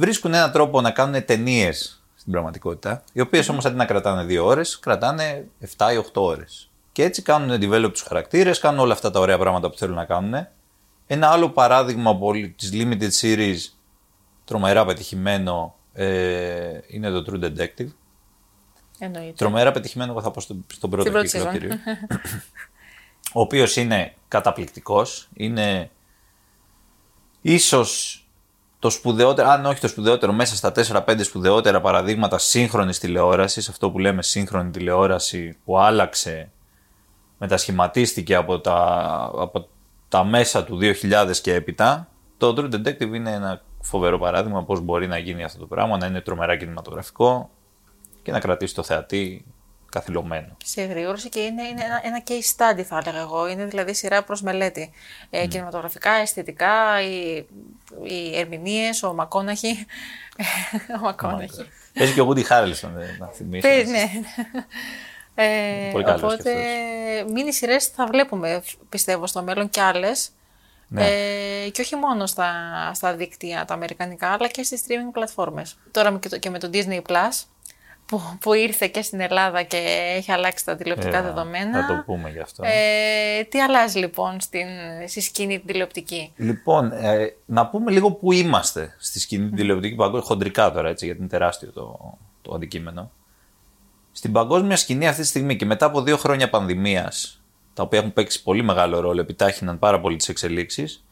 [0.00, 4.44] Βρίσκουν έναν τρόπο να κάνουν ταινίες στην πραγματικότητα, οι οποίες όμως αντί να κρατάνε δύο
[4.46, 6.70] ώρες, κρατάνε 7 ή 8 ώρες.
[6.92, 10.04] Και έτσι κάνουν develop τους χαρακτήρες, κάνουν όλα αυτά τα ωραία πράγματα που θέλουν να
[10.04, 10.46] κάνουν.
[11.06, 12.18] Ένα άλλο παράδειγμα
[12.56, 13.58] της limited series,
[14.44, 17.88] τρομερά πετυχημένο, ε, είναι το True Detective.
[18.98, 19.32] Εννοείται.
[19.36, 21.60] Τρομερά πετυχημένο, εγώ θα πω στον, στον πρώτο Στην πρώτη κύκλο σεζόν.
[21.60, 21.78] κυρίως.
[23.34, 25.90] ο οποίος είναι καταπληκτικός, είναι
[27.40, 28.24] ίσως
[28.80, 30.72] το σπουδαιότερο, αν όχι το σπουδαιότερο, μέσα στα
[31.06, 36.50] 4-5 σπουδαιότερα παραδείγματα σύγχρονης τηλεόρασης, αυτό που λέμε σύγχρονη τηλεόραση που άλλαξε,
[37.38, 38.80] μετασχηματίστηκε από τα,
[39.38, 39.68] από
[40.08, 45.06] τα μέσα του 2000 και έπειτα, το True Detective είναι ένα φοβερό παράδειγμα πώς μπορεί
[45.06, 47.50] να γίνει αυτό το πράγμα, να είναι τρομερά κινηματογραφικό
[48.22, 49.44] και να κρατήσει το θεατή
[49.90, 50.56] καθυλωμένο.
[50.64, 53.48] σε εγρήγορση και είναι, είναι ένα, ένα case study θα έλεγα εγώ.
[53.48, 54.92] Είναι δηλαδή σειρά προς μελέτη.
[55.30, 57.46] Ε, Κινηματογραφικά, αισθητικά, οι,
[58.02, 59.86] οι ερμηνείες, ο Μακόναχη.
[60.96, 61.66] ο Μακόναχη.
[61.92, 63.68] Παίζει και ο Woody Harrelson, ε, να θυμίσω.
[63.68, 64.10] Πες, ναι.
[65.34, 70.30] Ε, Πολύ καλός οπότε, και μίνι σειρές θα βλέπουμε, πιστεύω, στο μέλλον κι άλλες.
[70.88, 71.06] Ναι.
[71.06, 72.52] Ε, και όχι μόνο στα,
[72.94, 75.78] στα δίκτυα τα αμερικανικά, αλλά και στις streaming πλατφόρμες.
[75.90, 77.44] Τώρα και, το, και με το Disney Plus,
[78.10, 81.86] που, που ήρθε και στην Ελλάδα και έχει αλλάξει τα τηλεοπτικά Ε, δεδομένα.
[81.86, 82.62] Θα το πούμε γι' αυτό.
[82.66, 84.66] Ε, τι αλλάζει λοιπόν στην,
[85.06, 89.94] στη σκηνή την τηλεοπτική; Λοιπόν, ε, να πούμε λίγο πού είμαστε στη σκηνή την τηλεοπτική
[89.94, 93.10] παγκόσμια, χοντρικά τώρα έτσι, γιατί είναι τεράστιο το, το αντικείμενο.
[94.12, 97.42] Στην παγκόσμια σκηνή αυτή τη στιγμή και μετά από δύο χρόνια πανδημίας,
[97.74, 101.04] τα οποία έχουν παίξει πολύ μεγάλο ρόλο, επιτάχυναν πάρα πολύ τις εξελίξεις,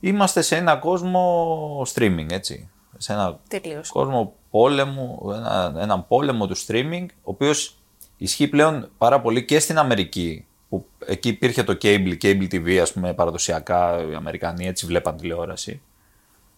[0.00, 2.70] είμαστε σε ένα κόσμο streaming, έτσι.
[3.02, 3.88] Σε ένα Τελείως.
[3.88, 7.76] κόσμο πόλεμου, ένα, έναν πόλεμο του streaming, ο οποίος
[8.16, 12.92] ισχύει πλέον πάρα πολύ και στην Αμερική, που εκεί υπήρχε το cable, cable TV, ας
[12.92, 15.82] πούμε, παραδοσιακά, οι Αμερικανοί έτσι βλέπαν τηλεόραση.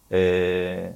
[0.09, 0.89] Ε,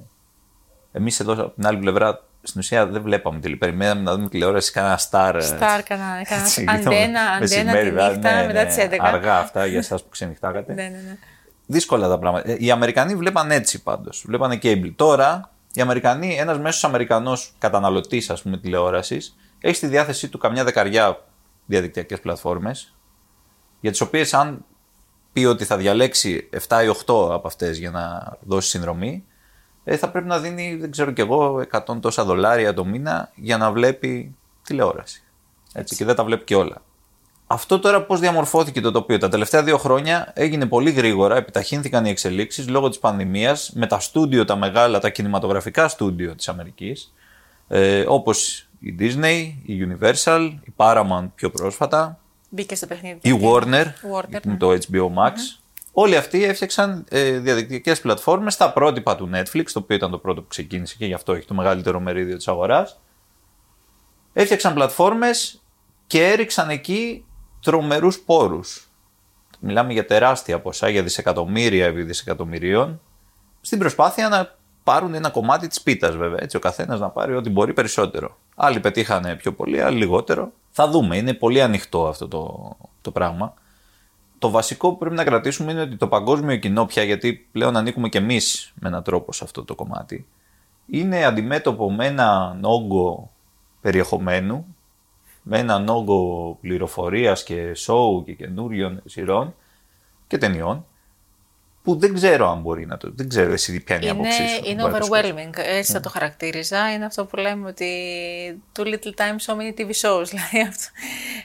[0.92, 4.72] εμείς εδώ από την άλλη πλευρά, στην ουσία δεν βλέπαμε τηλεόραση, περιμέναμε να δούμε τηλεόραση
[4.72, 5.34] κανένα star.
[5.34, 8.76] ε, Σταρ, κανένα, κανένα έτσι, αντένα, αντένα μεσημέρι, τη βέβαια, νύχτα ναι, μετά ναι, τις
[8.76, 8.96] 11.
[9.00, 11.16] Αργά αυτά για εσάς που ξενυχτάγατε ναι, ναι, ναι.
[11.68, 12.50] Δύσκολα τα πράγματα.
[12.50, 14.24] Ε, Οι Αμερικανοί βλέπαν έτσι πάντως.
[14.26, 14.92] Βλέπανε cable.
[14.96, 20.64] Τώρα οι Αμερικανοί, ένας μέσος Αμερικανός καταναλωτής, ας πούμε, τηλεόρασης, έχει στη διάθεσή του καμιά
[20.64, 21.24] δεκαριά
[21.66, 22.94] διαδικτυακές πλατφόρμες,
[23.80, 24.64] για τις οποίες αν
[25.32, 29.24] πει ότι θα διαλέξει 7 ή 8 από αυτές για να δώσει συνδρομή,
[29.84, 33.56] ε, θα πρέπει να δίνει, δεν ξέρω κι εγώ, 100 τόσα δολάρια το μήνα για
[33.56, 35.22] να βλέπει τηλεόραση.
[35.72, 36.82] Έτσι, και δεν τα βλέπει και όλα.
[37.50, 39.18] Αυτό τώρα πώς διαμορφώθηκε το τοπίο.
[39.18, 44.00] Τα τελευταία δύο χρόνια έγινε πολύ γρήγορα, επιταχύνθηκαν οι εξελίξεις λόγω της πανδημίας με τα
[44.00, 47.14] στούντιο, τα μεγάλα, τα κινηματογραφικά στούντιο της Αμερικής,
[47.68, 53.18] ε, όπως η Disney, η Universal, η Paramount πιο πρόσφατα, Μπήκε στο παιχνίδι.
[53.22, 54.56] η Warner, Warner, με ναι.
[54.56, 55.34] το HBO Max.
[55.92, 60.40] Όλοι αυτοί έφτιαξαν ε, διαδικτυακές πλατφόρμες στα πρότυπα του Netflix, το οποίο ήταν το πρώτο
[60.42, 63.00] που ξεκίνησε και γι' αυτό έχει το μεγαλύτερο μερίδιο της αγοράς.
[64.32, 65.62] Έφτιαξαν πλατφόρμες
[66.06, 67.24] και έριξαν εκεί
[67.68, 68.88] τρομερούς πόρους.
[69.60, 73.00] Μιλάμε για τεράστια ποσά, για δισεκατομμύρια επί δισεκατομμυρίων,
[73.60, 77.50] στην προσπάθεια να πάρουν ένα κομμάτι της πίτας βέβαια, έτσι ο καθένας να πάρει ό,τι
[77.50, 78.36] μπορεί περισσότερο.
[78.54, 80.52] Άλλοι πετύχανε πιο πολύ, άλλοι λιγότερο.
[80.70, 83.54] Θα δούμε, είναι πολύ ανοιχτό αυτό το, το πράγμα.
[84.38, 88.08] Το βασικό που πρέπει να κρατήσουμε είναι ότι το παγκόσμιο κοινό πια, γιατί πλέον ανήκουμε
[88.08, 90.26] και εμείς με έναν τρόπο σε αυτό το κομμάτι,
[90.86, 93.30] είναι αντιμέτωπο με έναν όγκο
[93.80, 94.76] περιεχομένου,
[95.48, 99.54] με έναν όγκο πληροφορίας και σοου και καινούριων σειρών
[100.26, 100.86] και ταινιών,
[101.82, 103.10] που δεν ξέρω αν μπορεί να το.
[103.14, 104.62] Δεν ξέρω εσύ ποια είναι η Είναι, άποψή σου.
[104.70, 105.30] είναι Μπορεί να το σκεφτείς.
[105.32, 106.92] overwhelming, έτσι θα το χαρακτήριζα.
[106.92, 107.86] Είναι αυτό που λέμε ότι
[108.78, 110.24] too little time, so many TV shows.
[110.30, 110.84] Δηλαδή αυτό.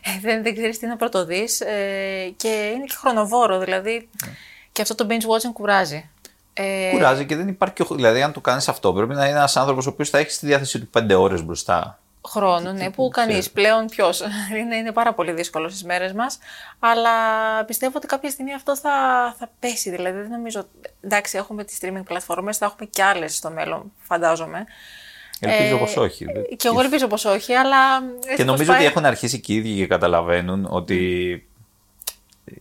[0.03, 3.59] Ε, δεν, δεν ξέρεις τι να πρωτοδείς ε, και είναι και χρονοβόρο.
[3.59, 4.09] Δηλαδή
[4.71, 6.09] και αυτό το binge watching κουράζει.
[6.53, 7.75] Ε, Κουράζει και δεν υπάρχει.
[7.75, 10.17] και ο- Δηλαδή, αν το κάνεις αυτό, πρέπει να είναι ένας άνθρωπος ο οποίος θα
[10.17, 11.99] έχει στη διάθεσή του πέντε ώρες μπροστά.
[12.29, 14.21] Χρόνο, ναι, που κανείς πλέον ποιος.
[14.59, 16.37] είναι, είναι πάρα πολύ δύσκολο στις μέρες μας.
[16.79, 17.11] Αλλά
[17.65, 18.91] πιστεύω ότι κάποια στιγμή αυτό θα,
[19.39, 19.89] θα πέσει.
[19.89, 20.67] Δηλαδή, δεν νομίζω.
[21.01, 24.65] Εντάξει, έχουμε τις streaming πλατφόρμες, θα έχουμε και άλλες στο μέλλον, φαντάζομαι.
[25.39, 26.25] Ελπίζω Ε, πως όχι.
[26.57, 27.77] Και εγώ ελπίζω πως όχι, αλλά.
[28.15, 30.97] έτσι Και πως νομίζω πάει- ότι έχουν αρχίσει και οι ίδιοι και καταλαβαίνουν ότι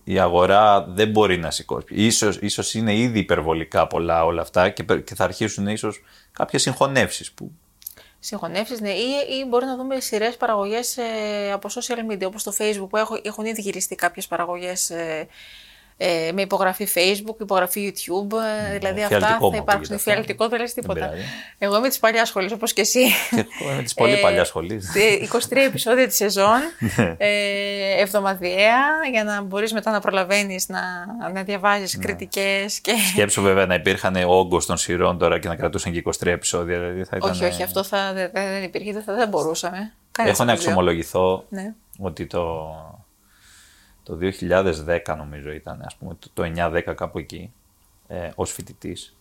[0.05, 1.87] η αγορά δεν μπορεί να σηκώσει.
[1.91, 6.63] Ίσως, ίσως είναι ήδη υπερβολικά πολλά όλα αυτά και, πε- και θα αρχίσουν ίσως κάποιες
[6.63, 7.53] συγχωνεύσεις που
[8.25, 10.99] Συγχωνεύσεις, ναι, ή, ή μπορεί να δούμε σειρές παραγωγές
[11.53, 15.29] από social media, όπως το Facebook, που έχω, έχουν ήδη γυριστεί κάποιες παραγωγές ε,
[16.05, 18.37] ε, με υπογραφή Facebook, υπογραφή YouTube.
[18.73, 19.67] ε, δηλαδή αυτά φιαλτικό θα μου υπάρξουν.
[19.69, 20.11] ακούγεται αυτό.
[20.11, 20.95] Φιαλτικό δεν λες τίποτα.
[21.07, 21.23] πειράζει.
[21.59, 23.01] Εγώ είμαι της παλιάς σχολής, όπως και εσύ.
[23.61, 24.95] Εγώ είμαι της πολύ παλιάς σχολής.
[24.95, 26.61] ε, 23 επεισόδια τη σεζόν,
[26.97, 27.15] Ναι.
[27.19, 28.81] ε, εβδομαδιαία,
[29.13, 30.81] για να μπορείς μετά να προλαβαίνεις να,
[31.33, 32.05] να διαβάζεις Ναι.
[32.05, 32.93] κριτικές και.
[33.13, 36.79] Σκέψου βέβαια να υπήρχαν όγκος των σειρών τώρα και να κρατούσαν και 23 επεισόδια.
[36.79, 39.93] Δηλαδή θα ήταν, όχι, όχι, αυτό θα, δεν, δεν υπήρχε, δεν, θα, δεν μπορούσαμε.
[40.13, 40.81] Κανένας Έχω να από τους δύο.
[40.81, 41.73] εξομολογηθώ Ναι.
[41.99, 42.43] ότι το,
[44.03, 47.53] το 2010 νομίζω ήταν, ας πούμε, το, το 9-10 κάπου εκεί,
[48.09, 49.17] ε, ως φοιτητής.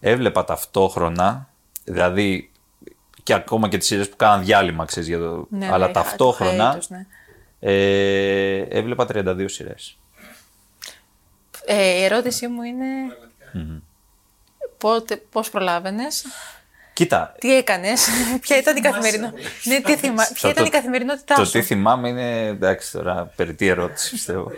[0.00, 1.48] έβλεπα ταυτόχρονα,
[1.84, 2.50] δηλαδή
[3.22, 6.72] και ακόμα και τις σειρές που κάναν διάλειμμα, ξέρεις, για το, Ναι, αλλά ναι, ταυτόχρονα
[6.72, 7.06] το hiatus, ναι.
[7.58, 9.98] ε, έβλεπα 32 σειρές.
[11.64, 12.86] Ε, η ερώτησή μου είναι
[14.78, 16.24] πότε, πώς προλάβαινες,
[16.94, 18.08] Κοίτα, τι έκανες,
[18.40, 20.22] ποια ήταν η καθημερινότητα, ναι, τι θυμά...
[20.34, 24.50] ποια ήταν η καθημερινότητά Το σου; τι θυμάμαι είναι, εντάξει τώρα, περιττή ερώτηση πιστεύω.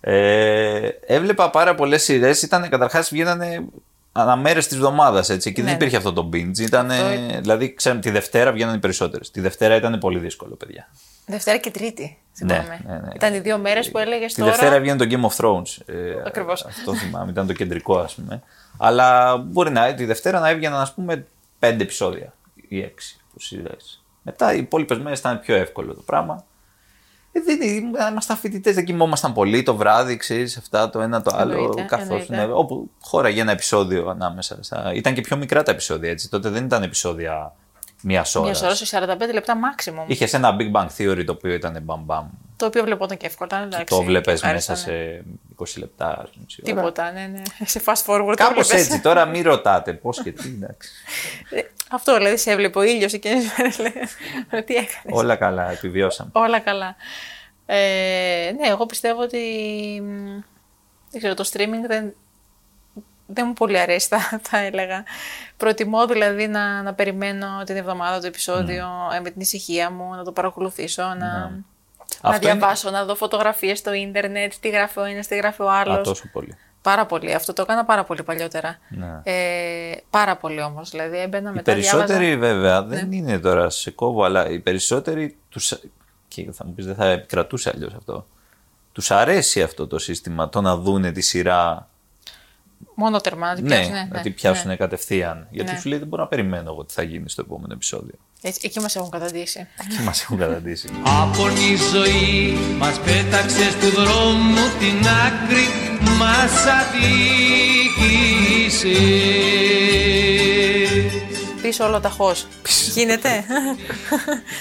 [0.00, 2.42] ε, έβλεπα πάρα πολλές σειρές.
[2.42, 3.64] Ήταν καταρχάς βγαίνανε
[4.12, 5.52] αναμέρες της εβδομάδας έτσι.
[5.52, 5.80] Και Ναι, δεν ναι.
[5.84, 6.58] υπήρχε αυτό το binge.
[6.58, 6.96] Ήτανε,
[7.40, 9.30] δηλαδή, ξέρουμε, τη Δευτέρα βγαίνανε οι περισσότερες.
[9.30, 10.88] Τη Δευτέρα ήταν πολύ δύσκολο, παιδιά.
[11.26, 12.80] Δευτέρα και Τρίτη, Ναι, θυμάμαι.
[12.86, 13.08] ναι, ναι.
[13.14, 14.50] Ήταν οι δύο μέρες που έλεγες Τη τώρα.
[14.52, 15.94] Δευτέρα έβγαινε το Game of Thrones.
[15.94, 15.94] Ε,
[16.26, 16.64] Ακριβώς.
[16.64, 18.42] Αυτό θυμάμαι, ήταν το κεντρικό, ας πούμε.
[18.78, 21.26] Αλλά μπορεί να, τη Δευτέρα να έβγαιναν, ας πούμε,
[21.62, 22.34] πέντε επεισόδια
[22.68, 24.04] ή έξι από σειρές.
[24.22, 26.44] Μετά οι υπόλοιπες μέρες ήταν πιο εύκολο το πράγμα.
[27.32, 27.60] Ε, δεν,
[28.10, 31.52] ήμασταν φοιτητές, δεν κοιμόμασταν πολύ το βράδυ, ξέρεις αυτά το ένα το άλλο.
[31.52, 32.36] Εννοείται, Καθώς, εννοείται.
[32.36, 34.62] ναι, όπου χώραγε ένα επεισόδιο ανάμεσα.
[34.62, 34.92] Στα...
[34.94, 36.30] Ήταν και πιο μικρά τα επεισόδια έτσι.
[36.30, 37.54] Τότε δεν ήταν επεισόδια
[38.02, 38.44] μία ώρα.
[38.44, 40.04] Μιας ώρας σε 45 λεπτά maximum.
[40.06, 42.26] Είχες ένα Big Bang Theory το οποίο ήταν μπαμ μπαμ.
[42.56, 43.62] Το οποίο βλεπόταν και εύκολα.
[43.62, 44.78] εντάξει, Το βλέπει και μέσα ευχάριστα, ναι.
[44.78, 45.24] σε
[45.56, 46.74] 20 λεπτά, ας πούμε, μισή ώρα.
[46.74, 47.42] Τίποτα, ναι, ναι.
[47.66, 48.26] Σε fast forward.
[48.28, 48.86] το Κάπως βλέπεις.
[48.86, 49.00] έτσι.
[49.00, 50.48] Τώρα μην ρωτάτε πώς και τι.
[50.48, 50.90] Εντάξει.
[51.50, 51.60] Ε,
[51.90, 54.14] Αυτό δηλαδή σε έβλεπε ο ήλιος εκείνες τις μέρες.
[54.66, 55.02] Τι έκανες.
[55.10, 56.30] Όλα καλά, επιβιώσαμε.
[56.32, 56.96] Όλα καλά.
[57.66, 59.38] Ε, ναι, εγώ πιστεύω ότι.
[60.04, 60.40] μ,
[61.10, 62.14] Δεν ξέρω, το streaming δεν,
[63.32, 65.04] δεν μου πολύ αρέσει, θα, θα έλεγα.
[65.56, 70.24] Προτιμώ δηλαδή να, να περιμένω την εβδομάδα το επεισόδιο ε, με την ησυχία μου, να
[70.24, 71.50] το παρακολουθήσω, να, να
[72.20, 75.70] Αυτό είναι- διαβάσω, να δω φωτογραφίες στο ίντερνετ, τι γράφει ο ένας, τι γράφει ο
[75.70, 75.98] άλλος.
[75.98, 76.56] Α, τόσο πολύ.
[76.82, 77.34] Πάρα πολύ.
[77.34, 78.78] Αυτό το έκανα πάρα πολύ παλιότερα.
[78.88, 79.20] Ναι.
[79.22, 80.90] Ε, πάρα πολύ όμως.
[80.90, 82.52] Δηλαδή έμπαινα Οι μετά περισσότεροι διάβαζα...
[82.52, 85.78] βέβαια δεν είναι τώρα σε κόβω, αλλά οι περισσότεροι τους...
[86.28, 88.26] και θα μου πεις δεν θα επικρατούσε αλλιώς αυτό.
[88.92, 91.88] Τους αρέσει αυτό το σύστημα, το να δούνε τη σειρά.
[93.02, 93.92] Μόνο τερμά να την Ναι, πιάσουν.
[93.92, 94.76] Ναι, να ναι, την πιάσουν ναι.
[94.76, 95.46] κατευθείαν.
[95.50, 95.78] Γιατί Ναι.
[95.78, 98.14] σου λέει δεν μπορώ να περιμένω εγώ τι θα γίνει στο επόμενο επεισόδιο.
[98.42, 99.66] Έτσι, εκεί μας έχουν καταντήσει.
[99.96, 100.88] Και μας έχουν καταντήσει.
[101.04, 105.66] Από η ζωή μας πέταξες του δρόμου την άκρη
[106.18, 106.66] μας
[110.22, 111.22] αδίκησες.
[111.62, 112.46] Πίσω όλο ταχώς.
[112.94, 113.44] Γίνεται;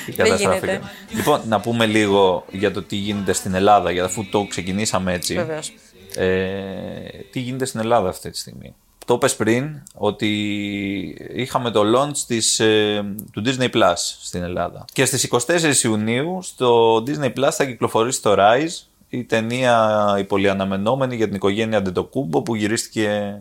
[0.06, 0.66] Τι Δεν καταστράφηκα.
[0.66, 0.82] γίνεται.
[1.16, 5.34] Λοιπόν, να πούμε λίγο για το τι γίνεται στην Ελλάδα, γιατί αφού το ξεκινήσαμε έτσι.
[5.36, 5.74] Βεβαίως.
[6.16, 8.76] Ε, τι γίνεται στην Ελλάδα αυτή τη στιγμή.
[9.06, 10.28] Το είπες πριν ότι
[11.34, 14.86] είχαμε το launch της, ε, του Disney Plus στην Ελλάδα.
[14.94, 21.16] Και στις 24 Ιουνίου στο Disney Plus θα κυκλοφορήσει το Rise, η ταινία η πολυαναμενόμενη
[21.16, 23.36] για την οικογένεια Αντετοκούμπο που γυρίστηκε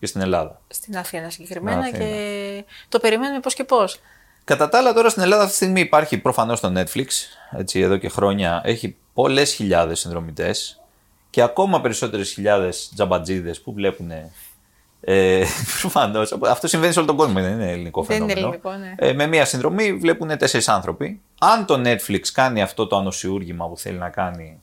[0.00, 0.60] και στην Ελλάδα.
[0.68, 1.98] Στην Αθήνα συγκεκριμένα Αθήνα.
[1.98, 4.00] και το περιμένουμε πώς και πώς.
[4.44, 7.06] Κατά τα άλλα, τώρα στην Ελλάδα αυτή τη στιγμή υπάρχει προφανώς το Netflix.
[7.50, 10.80] Έτσι, εδώ και χρόνια έχει πολλές χιλιάδες συνδρομητές
[11.34, 14.10] και ακόμα περισσότερες χιλιάδες τζαμπατζίδες που βλέπουν
[15.00, 15.44] ε,
[15.80, 18.60] προφανώς, αυτό συμβαίνει σε όλο τον κόσμο, δεν είναι ελληνικό Δεν είναι φαινόμενο.
[18.62, 19.08] ελληνικό, ναι.
[19.08, 21.20] Ε, με μία συνδρομή βλέπουν τέσσερις άνθρωποι.
[21.40, 24.60] Αν το Netflix κάνει αυτό το ανοσιούργημα που θέλει να κάνει,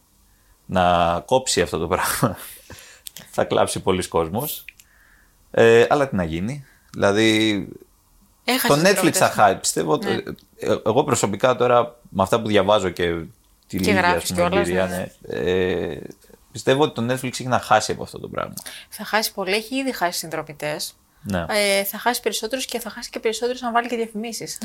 [0.66, 2.38] να κόψει αυτό το πράγμα,
[3.36, 4.66] θα κλάψει πολλοί κόσμος.
[5.52, 6.66] Ε, αλλά τι να γίνει.
[6.94, 7.68] Δηλαδή,
[8.44, 9.20] Έχασε το τους Netflix συνδρομητές.
[9.20, 9.56] θα χάει.
[9.56, 10.14] Πιστεύω ότι- Ναι.
[10.60, 13.16] ε, εγώ προσωπικά τώρα με αυτά που διαβάζω και
[13.68, 15.12] τη λίγη ας γράφεις πούμε, κιόλας, εμπειρία, ναι.
[15.22, 16.02] ναι, ε,
[16.52, 18.54] πιστεύω ότι το Netflix έχει να χάσει από αυτό το πράγμα.
[18.90, 20.94] Θα χάσει πολύ, έχει ήδη χάσει συνδρομητές.
[21.24, 21.46] Ναι.
[21.50, 24.58] Ε, θα χάσει περισσότερους και θα χάσει και περισσότερους αν βάλει και διαφημίσεις.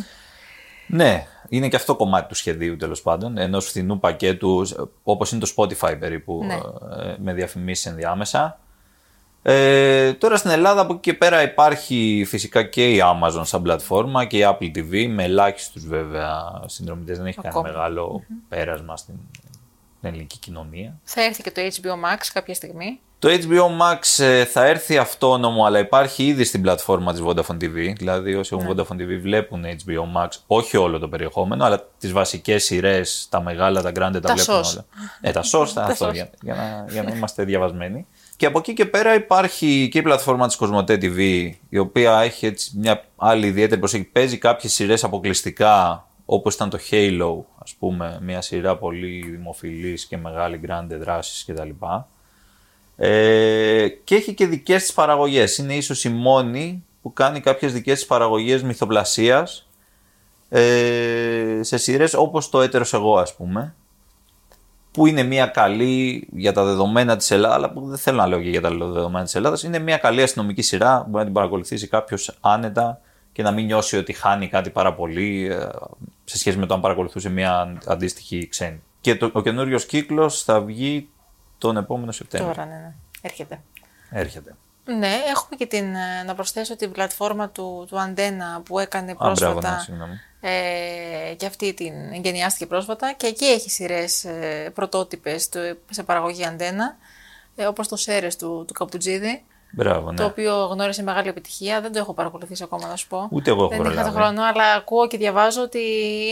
[0.89, 4.67] Ναι, είναι και αυτό κομμάτι του σχεδίου τέλος πάντων, ενός φθηνού πακέτου,
[5.03, 6.55] όπως είναι το Spotify περίπου, Ναι.
[6.55, 8.59] ε, με διαφημίσεις ενδιάμεσα.
[9.43, 14.25] Ε, τώρα στην Ελλάδα από εκεί και πέρα υπάρχει φυσικά και η Amazon σαν πλατφόρμα
[14.25, 17.69] και η Apple TV με ελάχιστους βέβαια συνδρομητές, δεν έχει κάνει Ακόμα.
[17.69, 19.15] μεγάλο πέρασμα στην,
[20.07, 20.99] στην ελληνική κοινωνία.
[21.05, 23.01] Θα έρθει και το HBO Max κάποια στιγμή.
[23.19, 27.93] Το HBO Max ε, θα έρθει αυτόνομο, αλλά υπάρχει ήδη στην πλατφόρμα της Vodafone TV.
[27.97, 28.83] Δηλαδή, όσοι έχουν Ναι.
[28.83, 33.83] Vodafone TV βλέπουν HBO Max, όχι όλο το περιεχόμενο, αλλά τις βασικές σειρές, τα μεγάλα,
[33.83, 34.73] τα grande, τα, Τα βλέπουν SOS.
[34.73, 34.85] όλα.
[35.21, 36.13] Ε, τα SOS, Τα αυτό, SOS.
[36.13, 38.07] για, για, να, για να είμαστε διαβασμένοι.
[38.37, 42.47] Και από εκεί και πέρα υπάρχει και η πλατφόρμα της Κοσμοτέ TV, η οποία έχει
[42.47, 44.11] έτσι μια άλλη ιδιαίτερη προσέγγιση.
[44.11, 50.17] Παίζει κάποιες σειρές αποκλειστικά, όπως ήταν το Halo, ας πούμε, μια σειρά πολύ δημοφιλής και
[50.17, 51.71] μεγάλη grande δράσης κτλ.
[52.97, 55.59] Ε, και έχει και δικές της παραγωγές.
[55.59, 59.69] Είναι ίσως η μόνη που κάνει κάποιες δικές της παραγωγές μυθοπλασίας
[60.49, 63.75] ε, σε σειρές όπως το Έτερος Εγώ ας πούμε
[64.91, 68.43] που είναι μια καλή για τα δεδομένα της Ελλάδας αλλά που δεν θέλω να λέω
[68.43, 71.33] και για τα δεδομένα της Ελλάδας είναι μια καλή αστυνομική σειρά που μπορεί να την
[71.33, 73.01] παρακολουθήσει κάποιος άνετα
[73.33, 75.69] και να μην νιώσει ότι χάνει κάτι πάρα πολύ ε,
[76.29, 78.83] σε σχέση με το αν παρακολουθούσε μια αντίστοιχη ξένη.
[79.01, 81.09] Και το, ο καινούριος κύκλος θα βγει
[81.59, 82.55] τον επόμενο Σεπτέμβριο.
[82.55, 82.93] Τώρα, ναι, ναι.
[83.21, 83.61] Έρχεται.
[84.11, 84.55] Έρχεται.
[84.85, 89.15] Ναι, έχουμε και την, ε, να προσθέσω την πλατφόρμα του, του Αντένα που έκανε Α,
[89.15, 89.75] μπράβο, πρόσφατα.
[89.77, 90.15] ναι, συγγνώμη.
[90.41, 96.45] ε, και αυτή την εγκαινιάστηκε πρόσφατα και εκεί έχει σειρές ε, πρωτότυπες του- σε παραγωγή
[96.45, 96.97] Αντένα,
[97.57, 99.45] ε, όπως το Σέρες του, του Καπουτζίδη,
[99.79, 100.17] Μπράβο, ναι.
[100.17, 101.81] το οποίο γνώρισε μεγάλη επιτυχία.
[101.81, 103.29] Δεν το έχω παρακολουθήσει ακόμα, να σου πω.
[103.31, 104.17] Ούτε εγώ έχω Δεν είχα το προλάβει.
[104.17, 105.79] χρόνο, αλλά ακούω και διαβάζω ότι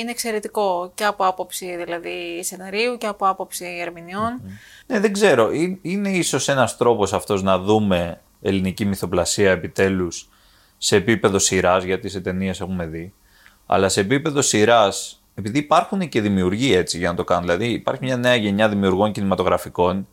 [0.00, 4.40] είναι εξαιρετικό και από άποψη δηλαδή σεναρίου και από άποψη ερμηνεών.
[4.86, 5.48] Ναι, δεν ξέρω.
[5.50, 10.28] Ε- Είναι ίσως ένας τρόπος αυτός να δούμε ελληνική μυθοπλασία επιτέλους
[10.78, 13.12] σε επίπεδο σειράς, γιατί σε ταινίες έχουμε δει.
[13.66, 17.44] Αλλά σε επίπεδο σειράς, επειδή υπάρχουν και δημιουργοί έτσι για να το κάνουν.
[17.44, 20.08] Δηλαδή, υπάρχει μια νέα γενιά δημιουργών κινηματογραφικών,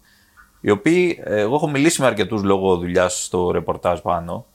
[0.62, 4.46] οι οποίοι, ε, εγώ έχω μιλήσει με αρκετούς λόγω δουλειάς στο ρεπορτάζ πάνω.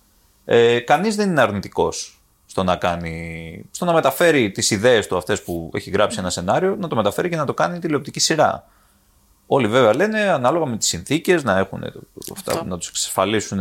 [0.44, 5.42] Ε, Κανείς δεν είναι αρνητικός στο να κάνει, στο να μεταφέρει τις ιδέες του αυτές
[5.42, 8.66] που έχει γράψει ένα σενάριο, να το μεταφέρει και να το κάνει τηλεοπτική σειρά.
[9.46, 12.64] Όλοι βέβαια λένε ανάλογα με τις συνθήκες να έχουν το, το- αυτά, Αυτό.
[12.64, 13.58] να τους εξασφαλίσουν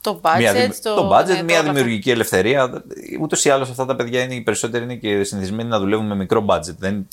[0.00, 1.72] Το budget, μια, δημι- το, το budget, ναι, το μια όλα αυτά.
[1.72, 2.82] δημιουργική ελευθερία.
[3.20, 6.14] Ούτως ή άλλως αυτά τα παιδιά είναι οι περισσότεροι είναι και συνηθισμένοι να δουλεύουν με
[6.14, 6.74] μικρό budget.
[6.78, 7.08] Δεν,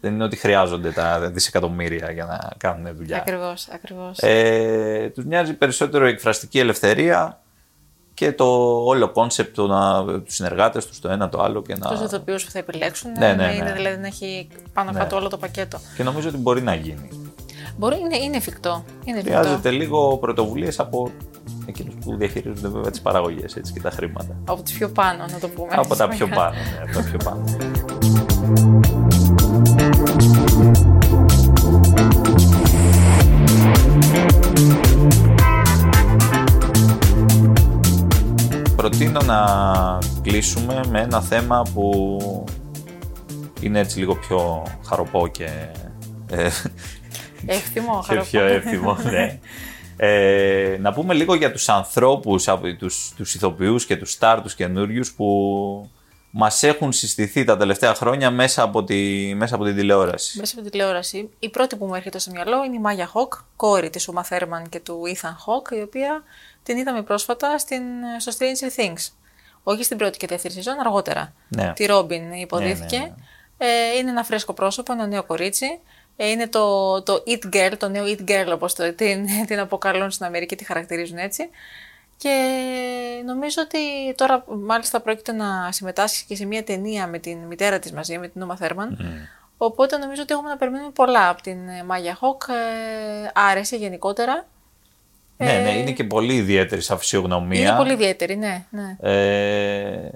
[0.00, 3.16] δεν είναι ότι χρειάζονται τα δισεκατομμύρια για να κάνουν δουλειά.
[3.16, 4.18] Ακριβώς, ακριβώς.
[4.18, 7.40] Ε, τους νοιάζει περισσότερο η εκφραστική ελευθερία
[8.14, 8.44] και το
[8.84, 11.90] όλο concept του να, τους συνεργάτες τους το ένα το άλλο και να...
[11.90, 13.72] Τους ηθοποιούς που θα επιλέξουν, Ναι, ναι, να είναι ναι.
[13.72, 15.78] δηλαδή να έχει πάνω κάτω όλο το πακέτο.
[15.96, 17.08] Και νομίζω ότι μπορεί να γίνει.
[17.76, 18.84] Μπορεί, είναι, είναι εφικτό.
[19.04, 19.38] Είναι εφικτό.
[19.38, 21.10] Χρειάζεται λίγο πρωτοβουλίες από
[21.66, 24.36] εκείνους που διαχειρίζονται βέβαια τις παραγωγές έτσι, και τα χρήματα.
[24.44, 25.68] Από τις πιο πάνω, να το πούμε.
[25.74, 26.16] από τα έτσι.
[26.16, 26.50] πιο πάνω.
[26.50, 27.44] Ναι, από τα πιο πάνω.
[39.00, 42.18] Προτείνω να κλείσουμε με ένα θέμα που
[43.60, 45.48] είναι έτσι λίγο πιο χαροπό και,
[46.30, 46.50] ε,
[47.46, 48.26] Εύθυμο, και χαροπό.
[48.30, 48.96] πιο εύθυμο.
[49.02, 49.38] Ναι.
[49.96, 54.54] Ε, να πούμε λίγο για τους ανθρώπους, από- τους, τους ηθοποιούς και τους στάρ τους
[54.54, 55.26] καινούριους που
[56.30, 60.38] μας έχουν συστηθεί τα τελευταία χρόνια μέσα από, τη, μέσα από την τηλεόραση.
[60.38, 61.30] Μέσα από την τηλεόραση.
[61.38, 64.68] Η πρώτη που μου έρχεται στο μυαλό είναι η Μάγια Χοκ, κόρη της Uma Thurman
[64.68, 66.22] και του Ethan Hawke, η οποία
[66.70, 67.82] την είδαμε πρόσφατα στην,
[68.18, 69.12] στο Stranger Things.
[69.62, 71.32] Όχι στην πρώτη και δεύτερη σεζόν, αργότερα.
[71.48, 71.72] Ναι.
[71.72, 72.98] Τη Robin υποδίθηκε.
[72.98, 73.14] Ναι, ναι,
[73.92, 75.80] Ε, είναι ένα φρέσκο πρόσωπο, ένα νέο κορίτσι.
[76.16, 80.10] Ε, είναι το, το It Girl, το νέο It Girl όπως το, την, την αποκαλούν
[80.10, 81.50] στην Αμερική, τη χαρακτηρίζουν έτσι.
[82.16, 82.34] Και
[83.24, 83.78] νομίζω ότι
[84.14, 88.28] τώρα μάλιστα πρόκειται να συμμετάσχει και σε μια ταινία με την μητέρα της μαζί, με
[88.28, 88.88] την Uma Thurman.
[89.56, 92.42] Οπότε νομίζω ότι έχουμε να περιμένουμε πολλά από την ε, Μάγια Χοκ.
[92.48, 94.46] Ε, άρεσε γενικότερα.
[95.44, 97.60] Ναι, Ε, ναι, είναι και πολύ ιδιαίτερη σαν φυσιογνωμία.
[97.60, 98.64] Είναι πολύ ιδιαίτερη, ναι.
[98.70, 98.96] ναι.
[99.00, 100.10] Ε,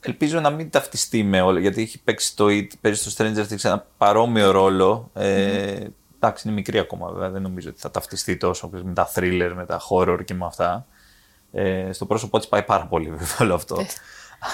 [0.00, 3.64] ελπίζω να μην ταυτιστεί με όλα, γιατί έχει παίξει το It, παίζει στο Stranger Things
[3.64, 5.10] ένα παρόμοιο ρόλο.
[5.14, 9.52] Ε, εντάξει, είναι μικρή ακόμα βέβαια, δεν νομίζω ότι θα ταυτιστεί τόσο με τα thriller,
[9.54, 10.86] με τα horror και με αυτά.
[11.52, 13.86] Ε, στο πρόσωπό της πάει πάρα πολύ βέβαια όλο αυτό.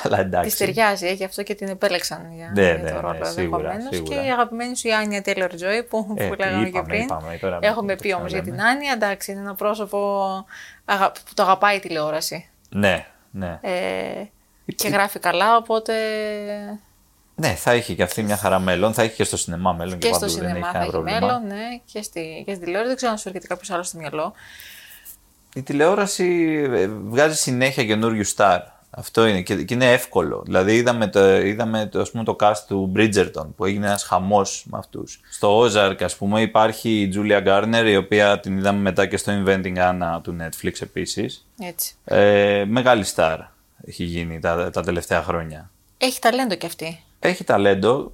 [0.02, 0.56] Αλλά Της εντάξει.
[0.56, 3.36] ταιριάζει, ε, γι' αυτό και την επέλεξαν για, Ναι, για ναι, το ναι, ρόλο σίγουρα,
[3.70, 3.94] ενδεχομένως.
[3.94, 4.14] σίγουρα.
[4.20, 6.86] Και η αγαπημένη σου η Άνια Taylor Joy που, Ε, που τι λέγαμε και είπαμε,
[6.86, 7.00] πριν.
[7.02, 8.78] είπαμε, τώρα μην Έχουμε το πει όμως για την ξαναλέμε.
[8.78, 9.98] Άνια, εντάξει, είναι ένα πρόσωπο
[10.84, 12.48] αγα- που το αγαπάει η τηλεόραση.
[12.68, 13.58] Ναι, ναι.
[13.62, 13.72] Ε,
[14.76, 15.92] και γράφει καλά, οπότε
[17.34, 18.94] Ναι, θα έχει και αυτή μια χαρά μέλλον.
[18.94, 20.32] Θα έχει και στο σινεμά μέλλον και, και στο παντού.
[20.38, 21.20] δεν έχει σινεμά θα κανένα έχει πρόβλημα.
[21.20, 22.86] μέλλον, ναι, και στη, και στη τηλεόραση.
[22.88, 24.32] Δεν ξέρω αν σου έρχεται κάποιος άλλος στο μυαλό.
[25.54, 26.26] Η τηλεόραση
[26.72, 28.60] ε, βγάζει συνέχεια καινούριου στάρ.
[28.96, 30.42] Αυτό είναι και, και είναι εύκολο.
[30.44, 34.64] Δηλαδή είδαμε το, είδαμε το, ας πούμε, το cast του Bridgerton που έγινε ένας χαμός
[34.70, 35.20] με αυτούς.
[35.30, 39.32] Στο Ozark ας πούμε υπάρχει η Julia Garner η οποία την είδαμε μετά και στο
[39.32, 41.46] Inventing Anna του Netflix επίσης.
[41.58, 41.94] Έτσι.
[42.04, 43.38] Ε, μεγάλη στάρ
[43.86, 45.70] έχει γίνει τα, τα τελευταία χρόνια.
[45.98, 47.02] Έχει ταλέντο κι αυτή.
[47.18, 48.12] Έχει ταλέντο.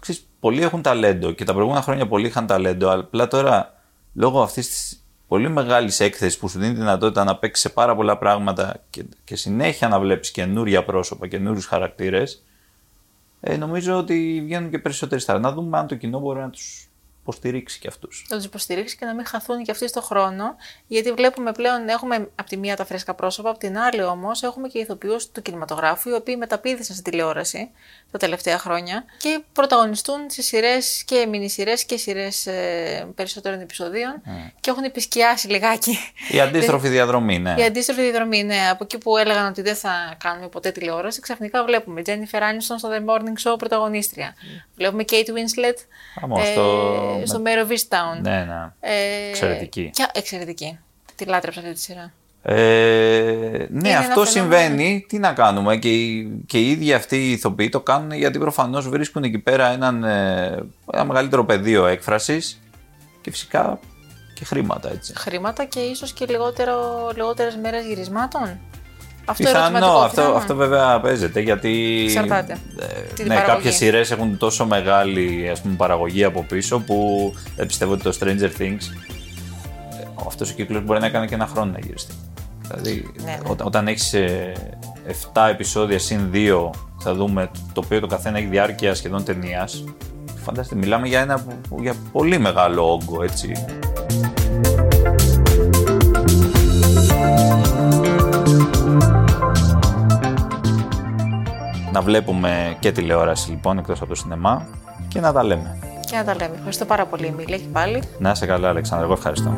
[0.00, 2.88] Ξέρεις, πολλοί έχουν ταλέντο και τα προηγούμενα χρόνια πολλοί είχαν ταλέντο.
[2.88, 3.74] Αλλά απλά τώρα
[4.14, 7.96] λόγω αυτής της πολύ μεγάλης έκθεσης που σου δίνει τη δυνατότητα να παίξεις σε πάρα
[7.96, 12.44] πολλά πράγματα και, και συνέχεια να βλέπεις καινούρια πρόσωπα, καινούριου χαρακτήρες,
[13.40, 15.40] ε, νομίζω ότι βγαίνουν και περισσότεροι στάρ.
[15.40, 16.89] Να δούμε αν το κοινό μπορεί να τους
[17.30, 18.26] υποστηρίξει και αυτούς.
[18.28, 20.56] να τους υποστηρίξει και να μην χαθούν και αυτοί στον χρόνο.
[20.86, 24.68] Γιατί βλέπουμε πλέον, έχουμε από τη μία τα φρέσκα πρόσωπα, από την άλλη όμως έχουμε
[24.68, 27.70] και ηθοποιούς του κινηματογράφου, οι οποίοι μεταπίδησαν στην τηλεόραση
[28.10, 34.22] τα τελευταία χρόνια και πρωταγωνιστούν σε σειρές και μινισειρές και σειρές ε, περισσότερων επεισοδίων
[34.60, 35.98] και έχουν επισκιάσει λιγάκι.
[36.30, 37.54] Η αντίστροφη διαδρομή, ναι.
[37.58, 38.68] Η αντίστροφη διαδρομή, ναι.
[38.70, 42.88] Από εκεί που έλεγαν ότι δεν θα κάνουμε ποτέ τηλεόραση, ξαφνικά βλέπουμε Jennifer Aniston στο
[42.92, 44.34] The Morning Show πρωταγωνίστρια.
[44.76, 45.76] Βλέπουμε Kate Winslet
[46.22, 46.40] Άμα,
[47.26, 48.20] στο- στο Mayor of Easttown.
[48.22, 48.72] Ναι, ναι.
[48.80, 49.90] Ε, Εξαιρετική.
[49.94, 50.78] Και, εξαιρετική.
[51.14, 52.12] Τη λάτρεψα αυτή τη σειρά.
[52.42, 52.54] Ε,
[53.70, 54.24] ναι, ένα αυτό φαινόμενο.
[54.24, 55.04] συμβαίνει.
[55.08, 55.76] Τι να κάνουμε.
[55.76, 59.68] Και, οι- και οι ίδιοι αυτοί οι ηθοποιοί το κάνουν γιατί προφανώς βρίσκουν εκεί πέρα
[59.72, 62.60] έναν, ε, ένα μεγαλύτερο πεδίο έκφρασης
[63.20, 63.78] και φυσικά
[64.34, 65.12] και χρήματα έτσι.
[65.16, 68.58] Χρήματα και ίσως και λιγότερο, λιγότερες μέρες γυρισμάτων.
[69.30, 70.36] Αυτό Πιθανό, ερωτηματικό, αυτό, πιθανό.
[70.36, 72.02] αυτό βέβαια παίζεται γιατί.
[72.06, 72.52] Εξαρτάται.
[72.80, 73.54] ε, Την ναι, παραγωγή.
[73.56, 78.16] κάποιες σειρές έχουν τόσο μεγάλη ας πούμε, παραγωγή από πίσω που δεν πιστεύω ότι το
[78.20, 78.82] Stranger Things
[80.26, 82.14] αυτός ο κύκλος μπορεί να έκανε και ένα χρόνο να γυριστεί.
[82.68, 83.38] Δηλαδή, Ναι, ναι.
[83.46, 84.14] Όταν, όταν έχεις
[85.32, 86.70] 7 επεισόδια συν 2,
[87.02, 89.84] θα δούμε το οποίο το καθένα έχει διάρκεια σχεδόν ταινίας.
[90.44, 91.44] Φανταστείτε, μιλάμε για ένα
[91.80, 93.52] για πολύ μεγάλο όγκο, έτσι.
[101.92, 104.66] Να βλέπουμε και τηλεόραση λοιπόν εκτός από το σινεμά
[105.08, 105.78] και να τα λέμε.
[106.00, 106.54] Και να τα λέμε.
[106.54, 108.02] Ευχαριστώ πάρα πολύ, Μίλη, και πάλι.
[108.18, 109.52] Να είσαι καλά Αλεξάνδρα, εγώ ευχαριστώ.